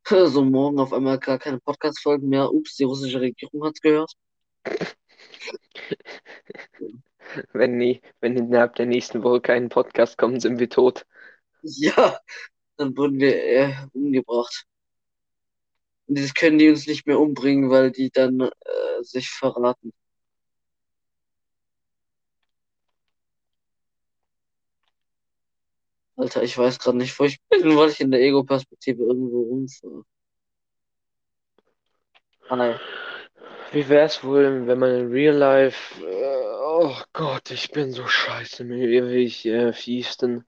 So 0.32 0.44
morgen 0.44 0.80
auf 0.80 0.92
einmal 0.92 1.18
gar 1.18 1.38
keine 1.38 1.60
Podcast-Folgen 1.60 2.28
mehr. 2.28 2.52
Ups, 2.52 2.76
die 2.76 2.84
russische 2.84 3.20
Regierung 3.20 3.64
hat's 3.64 3.80
gehört. 3.80 4.12
Wenn 7.52 7.76
nie, 7.76 8.00
wenn 8.20 8.38
innerhalb 8.38 8.74
der 8.76 8.86
nächsten 8.86 9.22
Woche 9.22 9.42
kein 9.42 9.68
Podcast 9.68 10.16
kommt, 10.16 10.40
sind 10.40 10.58
wir 10.58 10.70
tot. 10.70 11.04
Ja, 11.60 12.18
dann 12.78 12.96
wurden 12.96 13.20
wir 13.20 13.44
äh, 13.44 13.74
umgebracht. 13.92 14.64
Und 16.06 16.18
das 16.18 16.32
können 16.32 16.58
die 16.58 16.70
uns 16.70 16.86
nicht 16.86 17.06
mehr 17.06 17.20
umbringen, 17.20 17.68
weil 17.68 17.90
die 17.90 18.08
dann 18.08 18.40
äh, 18.40 19.02
sich 19.02 19.28
verraten. 19.28 19.92
Alter, 26.18 26.42
ich 26.42 26.58
weiß 26.58 26.80
gerade 26.80 26.98
nicht, 26.98 27.18
wo 27.20 27.24
ich 27.24 27.40
bin, 27.48 27.60
weil 27.78 27.90
ich 27.90 28.00
in 28.00 28.10
der 28.10 28.20
Ego-Perspektive 28.20 29.04
irgendwo 29.04 29.42
rumfahre. 29.42 30.04
Hi. 32.50 32.74
Wie 33.72 33.88
wär's 33.88 34.24
wohl, 34.24 34.66
wenn 34.66 34.78
man 34.78 34.90
in 34.94 35.10
Real 35.12 35.36
Life, 35.36 36.02
äh, 36.04 36.44
oh 36.80 36.96
Gott, 37.12 37.50
ich 37.52 37.70
bin 37.70 37.92
so 37.92 38.06
scheiße, 38.06 38.64
mir 38.64 38.88
ewig 38.88 39.46
äh, 39.46 39.72
fiesten. 39.72 40.44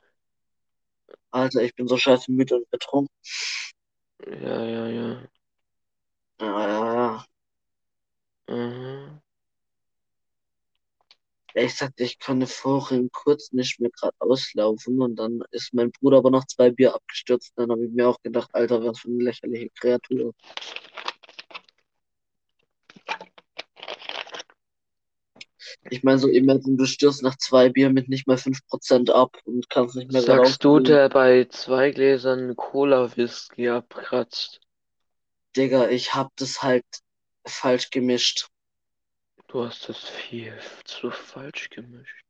Alter, 1.31 1.63
ich 1.63 1.75
bin 1.75 1.87
so 1.87 1.97
scheiße 1.97 2.33
müde 2.33 2.57
und 2.57 2.71
betrunken. 2.71 3.15
Ja, 4.27 4.65
ja, 4.65 4.87
ja. 4.89 5.23
Ja, 6.41 6.47
ja, 6.69 6.95
ja. 6.95 7.25
Mhm. 8.49 9.21
Ich 11.55 11.77
sagte, 11.77 12.05
ich 12.05 12.19
konnte 12.19 12.47
vorhin 12.47 13.11
kurz 13.13 13.53
nicht 13.53 13.81
mehr 13.81 13.91
gerade 13.91 14.15
auslaufen 14.21 15.01
und 15.01 15.17
dann 15.17 15.43
ist 15.51 15.75
mein 15.75 15.91
Bruder 15.91 16.19
aber 16.19 16.31
noch 16.31 16.47
zwei 16.47 16.71
Bier 16.71 16.95
abgestürzt. 16.95 17.53
Dann 17.57 17.71
habe 17.71 17.85
ich 17.85 17.93
mir 17.93 18.09
auch 18.09 18.21
gedacht, 18.23 18.51
Alter, 18.53 18.85
was 18.85 19.01
für 19.01 19.09
eine 19.09 19.25
lächerliche 19.25 19.71
Kreatur. 19.71 20.33
Ich 25.89 26.05
meine, 26.05 26.19
so 26.19 26.29
imagine, 26.29 26.77
du 26.77 26.85
stürzt 26.85 27.23
nach 27.23 27.37
zwei 27.37 27.69
Bier 27.69 27.91
mit 27.91 28.09
nicht 28.09 28.27
mal 28.27 28.37
5% 28.37 29.11
ab 29.11 29.37
und 29.45 29.69
kannst 29.71 29.97
nicht 29.97 30.13
mehr 30.13 30.23
Sagst 30.23 30.63
du, 30.63 30.79
der 30.79 31.09
bei 31.09 31.47
zwei 31.47 31.91
Gläsern 31.91 32.55
Cola-Whisky 32.55 33.69
abkratzt? 33.69 34.61
Digga, 35.57 35.89
ich 35.89 36.15
hab 36.15 36.31
das 36.37 36.63
halt 36.63 36.85
falsch 37.45 37.91
gemischt. 37.91 38.50
Du 39.51 39.65
hast 39.65 39.89
das 39.89 40.09
viel 40.09 40.57
zu 40.85 41.11
falsch 41.11 41.71
gemischt. 41.71 42.25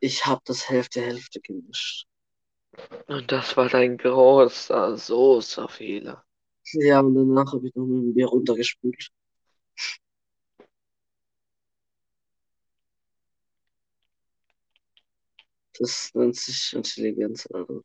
Ich 0.00 0.26
hab 0.26 0.44
das 0.44 0.68
Hälfte 0.68 1.00
Hälfte 1.00 1.40
gemischt. 1.40 2.06
Und 3.06 3.32
das 3.32 3.56
war 3.56 3.70
dein 3.70 3.96
großer, 3.96 4.94
großer 4.94 5.68
Fehler. 5.70 6.24
Ja, 6.72 7.00
und 7.00 7.14
danach 7.14 7.52
habe 7.54 7.68
ich 7.68 7.74
noch 7.74 7.86
mit 7.86 8.04
dem 8.04 8.14
Bier 8.14 8.26
runtergespült. 8.26 9.08
Das 15.78 16.12
nennt 16.14 16.36
sich 16.36 16.74
Intelligenz, 16.74 17.46
Alter. 17.46 17.80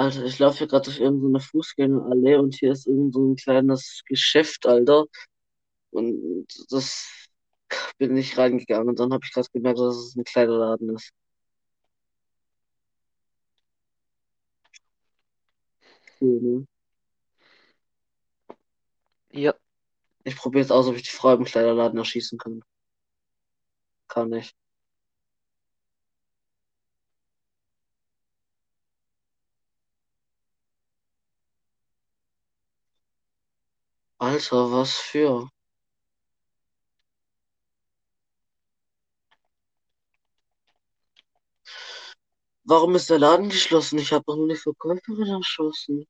Alter, 0.00 0.24
ich 0.24 0.38
laufe 0.38 0.58
hier 0.58 0.66
gerade 0.66 0.84
durch 0.86 0.98
irgendeine 1.00 1.40
Fußgängerallee 1.40 2.36
und 2.36 2.54
hier 2.54 2.72
ist 2.72 2.86
irgend 2.86 3.12
so 3.14 3.20
ein 3.32 3.36
kleines 3.36 4.02
Geschäft, 4.06 4.66
Alter. 4.66 5.04
Und 5.90 6.46
das 6.70 7.28
bin 7.98 8.16
ich 8.16 8.38
reingegangen 8.38 8.88
und 8.90 9.00
dann 9.00 9.12
habe 9.12 9.24
ich 9.26 9.32
gerade 9.32 9.48
gemerkt, 9.52 9.80
dass 9.80 9.96
es 9.96 10.16
ein 10.16 10.24
kleiner 10.24 10.58
Laden 10.58 10.96
ist. 10.96 11.12
Cool, 16.20 16.40
ne? 16.42 16.66
Ja, 19.32 19.54
Ich 20.24 20.36
probiere 20.36 20.62
jetzt 20.62 20.72
aus, 20.72 20.86
ob 20.88 20.96
ich 20.96 21.02
die 21.04 21.10
Frau 21.10 21.34
im 21.34 21.44
Kleiderladen 21.44 21.98
erschießen 21.98 22.38
kann. 22.38 22.62
Kann 24.08 24.32
ich. 24.34 24.54
Alter, 34.20 34.70
was 34.72 34.94
für? 34.94 35.48
Warum 42.64 42.94
ist 42.94 43.10
der 43.10 43.18
Laden 43.18 43.50
geschlossen? 43.50 43.98
Ich 43.98 44.12
habe 44.12 44.24
doch 44.26 44.36
nur 44.36 44.48
die 44.48 44.56
Verkäuferin 44.56 45.28
erschossen. 45.28 46.06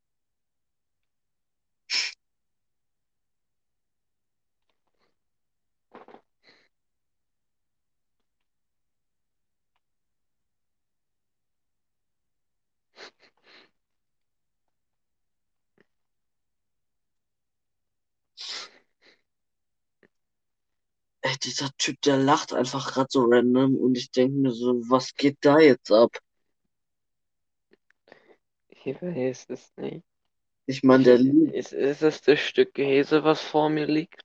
Dieser 21.45 21.71
Typ, 21.79 22.01
der 22.03 22.17
lacht 22.17 22.53
einfach 22.53 22.93
gerade 22.93 23.09
so 23.11 23.25
random 23.25 23.77
und 23.77 23.97
ich 23.97 24.11
denke 24.11 24.37
mir 24.37 24.53
so, 24.53 24.75
was 24.89 25.15
geht 25.15 25.39
da 25.43 25.59
jetzt 25.59 25.91
ab? 25.93 26.17
Ich 28.69 29.01
weiß 29.01 29.47
es 29.51 29.73
nicht. 29.77 30.05
Ich 30.67 30.83
meine, 30.83 31.05
der 31.05 31.19
Liebe, 31.19 31.53
Ist, 31.53 31.73
ist 31.73 32.03
es 32.03 32.23
das 32.23 32.41
Stück 32.41 32.75
Käse, 32.75 33.25
was 33.25 33.41
vor 33.43 33.69
mir 33.71 33.87
liegt? 33.87 34.25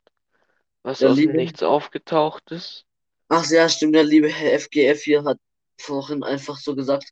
Was 0.84 1.00
der 1.00 1.10
aus 1.10 1.18
dem 1.18 1.32
Liebe, 1.32 1.34
Nichts 1.34 1.64
aufgetaucht 1.64 2.52
ist? 2.52 2.86
ach 3.30 3.50
ja, 3.50 3.68
stimmt, 3.70 3.96
der 3.96 4.04
liebe 4.04 4.30
Herr 4.30 4.60
FGF 4.60 5.02
hier 5.04 5.24
hat 5.24 5.40
vorhin 5.80 6.24
einfach 6.24 6.58
so 6.58 6.76
gesagt, 6.76 7.12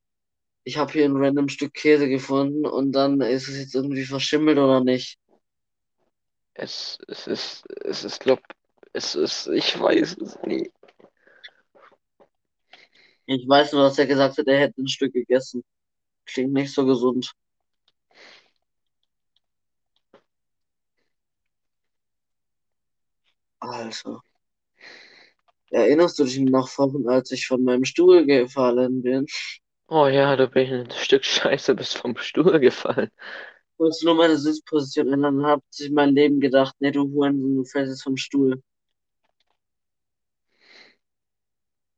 ich 0.63 0.77
habe 0.77 0.91
hier 0.93 1.05
ein 1.05 1.17
random 1.17 1.49
Stück 1.49 1.73
Käse 1.73 2.07
gefunden 2.07 2.65
und 2.65 2.91
dann 2.93 3.21
ist 3.21 3.47
es 3.49 3.57
jetzt 3.57 3.75
irgendwie 3.75 4.05
verschimmelt 4.05 4.57
oder 4.57 4.83
nicht. 4.83 5.17
Es, 6.55 6.99
es 7.07 7.27
ist, 7.27 7.65
es 7.83 8.03
ist, 8.03 8.19
glaub, 8.19 8.39
es 8.93 9.15
ist, 9.15 9.47
ich 9.47 9.79
weiß 9.79 10.17
es 10.17 10.41
nicht. 10.43 10.71
Ich 13.25 13.47
weiß 13.47 13.73
nur, 13.73 13.83
dass 13.83 13.97
er 13.97 14.05
gesagt 14.07 14.37
hat, 14.37 14.47
er 14.47 14.59
hätte 14.59 14.81
ein 14.81 14.87
Stück 14.87 15.13
gegessen. 15.13 15.63
Klingt 16.25 16.53
nicht 16.53 16.73
so 16.73 16.85
gesund. 16.85 17.33
Also, 23.59 24.21
erinnerst 25.71 26.19
du 26.19 26.23
dich 26.25 26.39
noch 26.39 26.69
vorhin, 26.69 27.07
als 27.09 27.31
ich 27.31 27.47
von 27.47 27.63
meinem 27.63 27.85
Stuhl 27.85 28.25
gefallen 28.25 29.01
bin? 29.01 29.25
Oh 29.87 30.07
ja, 30.07 30.35
da 30.35 30.45
bin 30.45 30.63
ich 30.63 30.71
ein 30.71 30.91
Stück 30.91 31.25
Scheiße 31.25 31.75
bis 31.75 31.93
vom 31.93 32.17
Stuhl 32.17 32.59
gefallen. 32.59 33.09
Kurz 33.77 34.03
nur 34.03 34.15
meine 34.15 34.37
Sitzposition 34.37 35.11
ändern, 35.11 35.45
hat 35.45 35.61
sich 35.69 35.91
mein 35.91 36.15
Leben 36.15 36.39
gedacht, 36.39 36.75
nee, 36.79 36.91
du 36.91 37.03
Hurensohn, 37.11 37.55
du 37.55 37.63
fällst 37.65 37.91
jetzt 37.91 38.03
vom 38.03 38.17
Stuhl. 38.17 38.61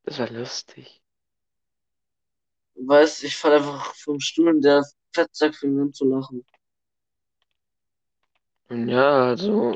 Das 0.05 0.19
war 0.19 0.29
lustig. 0.29 1.01
Weißt, 2.87 3.23
ich 3.25 3.35
fall 3.35 3.51
einfach 3.55 3.93
vom 3.95 4.21
Stuhl 4.21 4.47
und 4.47 4.61
der 4.61 4.81
Fettsack 5.13 5.55
fängt 5.55 5.77
an 5.77 5.91
zu 5.91 6.05
lachen. 6.05 6.45
Ja, 8.69 9.27
also, 9.29 9.75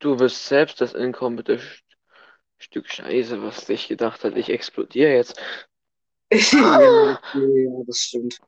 du 0.00 0.16
bist 0.16 0.46
selbst 0.46 0.80
das 0.80 0.94
inkompetente 0.94 1.62
St- 1.64 1.82
Stück 2.58 2.88
Scheiße, 2.90 3.42
was 3.42 3.66
dich 3.66 3.88
gedacht 3.88 4.24
hat, 4.24 4.36
ich 4.36 4.50
explodiere 4.50 5.12
jetzt. 5.14 5.40
Ja, 6.60 6.90
okay, 6.92 7.64
ja, 7.66 7.82
das 7.86 7.98
stimmt. 7.98 8.40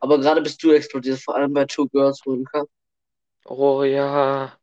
Aber 0.00 0.18
gerade 0.20 0.42
bist 0.42 0.62
du 0.62 0.72
explodiert, 0.72 1.20
vor 1.20 1.36
allem 1.36 1.52
bei 1.54 1.64
Two 1.66 1.88
Girls 1.88 2.24
One 2.26 2.44
Cup. 2.44 2.68
Oh 3.46 3.82
ja, 3.84 4.56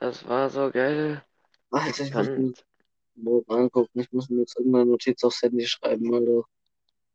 das 0.00 0.26
war 0.28 0.50
so 0.50 0.70
geil. 0.72 1.24
Alter, 1.72 2.04
ich 2.04 2.14
muss 2.14 2.28
mal 3.22 3.42
angucken. 3.48 4.00
Ich 4.00 4.10
muss 4.12 4.28
mir 4.28 4.40
jetzt 4.40 4.56
irgendeine 4.56 4.86
Notiz 4.86 5.22
aufs 5.24 5.42
Handy 5.42 5.66
schreiben, 5.66 6.12
Alter. 6.14 6.44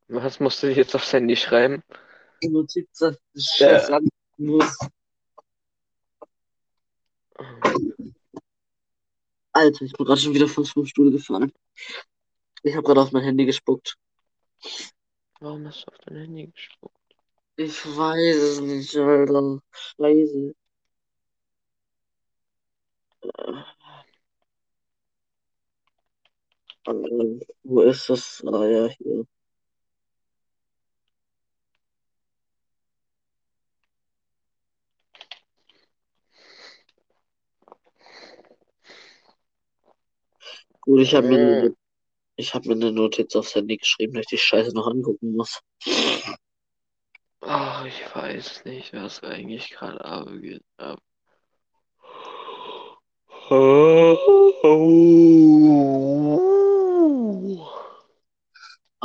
was 0.07 0.39
musst 0.39 0.61
du 0.63 0.71
jetzt 0.71 0.95
aufs 0.95 1.11
Handy 1.13 1.35
schreiben? 1.35 1.83
Die 2.43 2.49
Notiz, 2.49 2.87
dass 2.99 3.17
ich 3.33 3.45
scheiß 3.45 3.87
Ja. 3.89 3.99
muss. 4.37 4.77
Alter, 9.53 9.85
ich 9.85 9.93
bin 9.93 10.05
gerade 10.05 10.19
schon 10.19 10.33
wieder 10.33 10.47
fast 10.47 10.71
vom 10.73 10.85
Stuhl 10.85 11.11
gefallen. 11.11 11.51
Ich 12.63 12.73
habe 12.75 12.83
gerade 12.83 13.01
auf 13.01 13.11
mein 13.11 13.23
Handy 13.23 13.45
gespuckt. 13.45 13.95
Warum 15.39 15.65
hast 15.67 15.83
du 15.85 15.91
auf 15.91 15.97
dein 15.99 16.17
Handy 16.17 16.47
gespuckt? 16.47 16.95
Ich 17.57 17.85
weiß 17.85 18.35
es 18.35 18.59
nicht, 18.61 18.95
Alter. 18.97 19.59
Scheiße. 19.71 20.55
Äh, 26.87 27.39
wo 27.63 27.81
ist 27.81 28.09
das? 28.09 28.43
Ah 28.47 28.65
ja, 28.65 28.87
hier. 28.87 29.25
Gut, 40.81 41.01
ich 41.01 41.15
habe 41.15 41.27
mir, 41.27 41.75
ich 42.35 42.53
hab 42.53 42.65
mir 42.65 42.73
eine 42.73 42.91
Notiz 42.91 43.35
aufs 43.35 43.55
Handy 43.55 43.77
geschrieben, 43.77 44.13
dass 44.13 44.23
ich 44.23 44.27
die 44.29 44.37
Scheiße 44.37 44.73
noch 44.75 44.87
angucken 44.87 45.35
muss. 45.35 45.61
Ach, 47.41 47.85
ich 47.85 48.03
weiß 48.15 48.65
nicht, 48.65 48.93
was 48.93 49.23
eigentlich 49.23 49.71
gerade 49.71 50.03
abgeht. 50.05 50.63
Ab. 50.77 50.99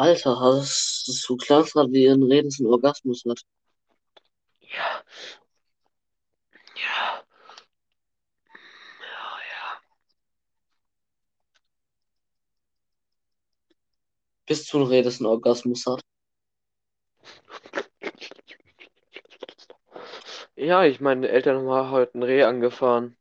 Alter, 0.01 0.41
hast 0.41 1.25
du 1.29 1.37
klangst 1.37 1.75
gerade 1.75 1.93
wie 1.93 2.09
ein 2.09 2.23
Reden 2.23 2.51
einen 2.59 2.69
Orgasmus 2.69 3.23
hat. 3.29 3.43
Ja, 4.61 5.05
ja, 6.77 7.25
ja, 9.01 9.39
ja. 9.51 9.81
Bis 14.47 14.67
du 14.67 14.79
ein 14.81 14.87
Redest 14.87 15.21
einen 15.21 15.29
Orgasmus 15.29 15.87
hat. 15.87 16.03
Ja, 20.55 20.85
ich 20.85 21.01
meine 21.01 21.29
Eltern 21.29 21.67
haben 21.69 21.91
heute 21.91 22.19
ein 22.19 22.23
Reh 22.23 22.45
angefahren. 22.45 23.17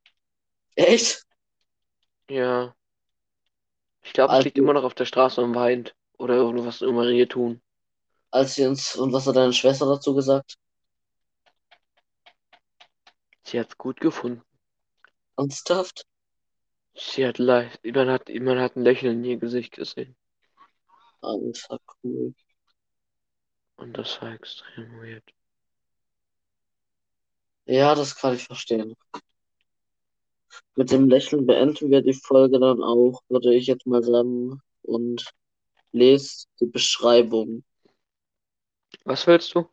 Echt? 0.75 1.23
Ja. 2.29 2.75
Ich 4.03 4.13
glaube, 4.13 4.33
es 4.33 4.43
liegt 4.43 4.57
Also, 4.57 4.63
immer 4.63 4.73
noch 4.73 4.83
auf 4.83 4.93
der 4.93 5.05
Straße 5.05 5.41
und 5.41 5.55
weint. 5.55 5.95
Oder 6.19 6.35
irgendwas 6.35 6.81
immer 6.81 7.07
Rehe 7.07 7.27
tun. 7.27 7.61
als 8.31 8.55
sie 8.55 8.65
uns, 8.67 8.95
und 8.95 9.13
was 9.13 9.25
hat 9.27 9.35
deine 9.35 9.53
Schwester 9.53 9.85
dazu 9.87 10.13
gesagt? 10.13 10.57
Sie 13.43 13.59
hat's 13.59 13.77
gut 13.77 13.99
gefunden. 13.99 14.43
Ernsthaft? 15.37 16.05
Sie 16.95 17.25
hat 17.25 17.37
leicht, 17.39 17.83
man 17.83 18.09
hat, 18.09 18.29
man 18.29 18.59
hat 18.59 18.75
ein 18.75 18.83
Lächeln 18.83 19.23
in 19.23 19.31
ihr 19.31 19.37
Gesicht 19.37 19.73
gesehen. 19.73 20.15
Alter, 21.21 21.79
cool. 22.03 22.33
Und 23.77 23.97
das 23.97 24.21
war 24.21 24.33
extrem 24.33 25.01
weird. 25.01 25.23
Ja, 27.65 27.95
das 27.95 28.15
kann 28.15 28.35
ich 28.35 28.43
verstehen. 28.43 28.95
Mit 30.75 30.91
dem 30.91 31.07
Lächeln 31.09 31.45
beenden 31.45 31.89
wir 31.91 32.01
die 32.01 32.13
Folge 32.13 32.59
dann 32.59 32.83
auch, 32.83 33.21
würde 33.29 33.53
ich 33.55 33.67
jetzt 33.67 33.85
mal 33.87 34.03
sagen. 34.03 34.61
Und 34.81 35.25
lest 35.91 36.47
die 36.59 36.67
Beschreibung. 36.67 37.63
Was 39.05 39.27
willst 39.27 39.53
du? 39.55 39.69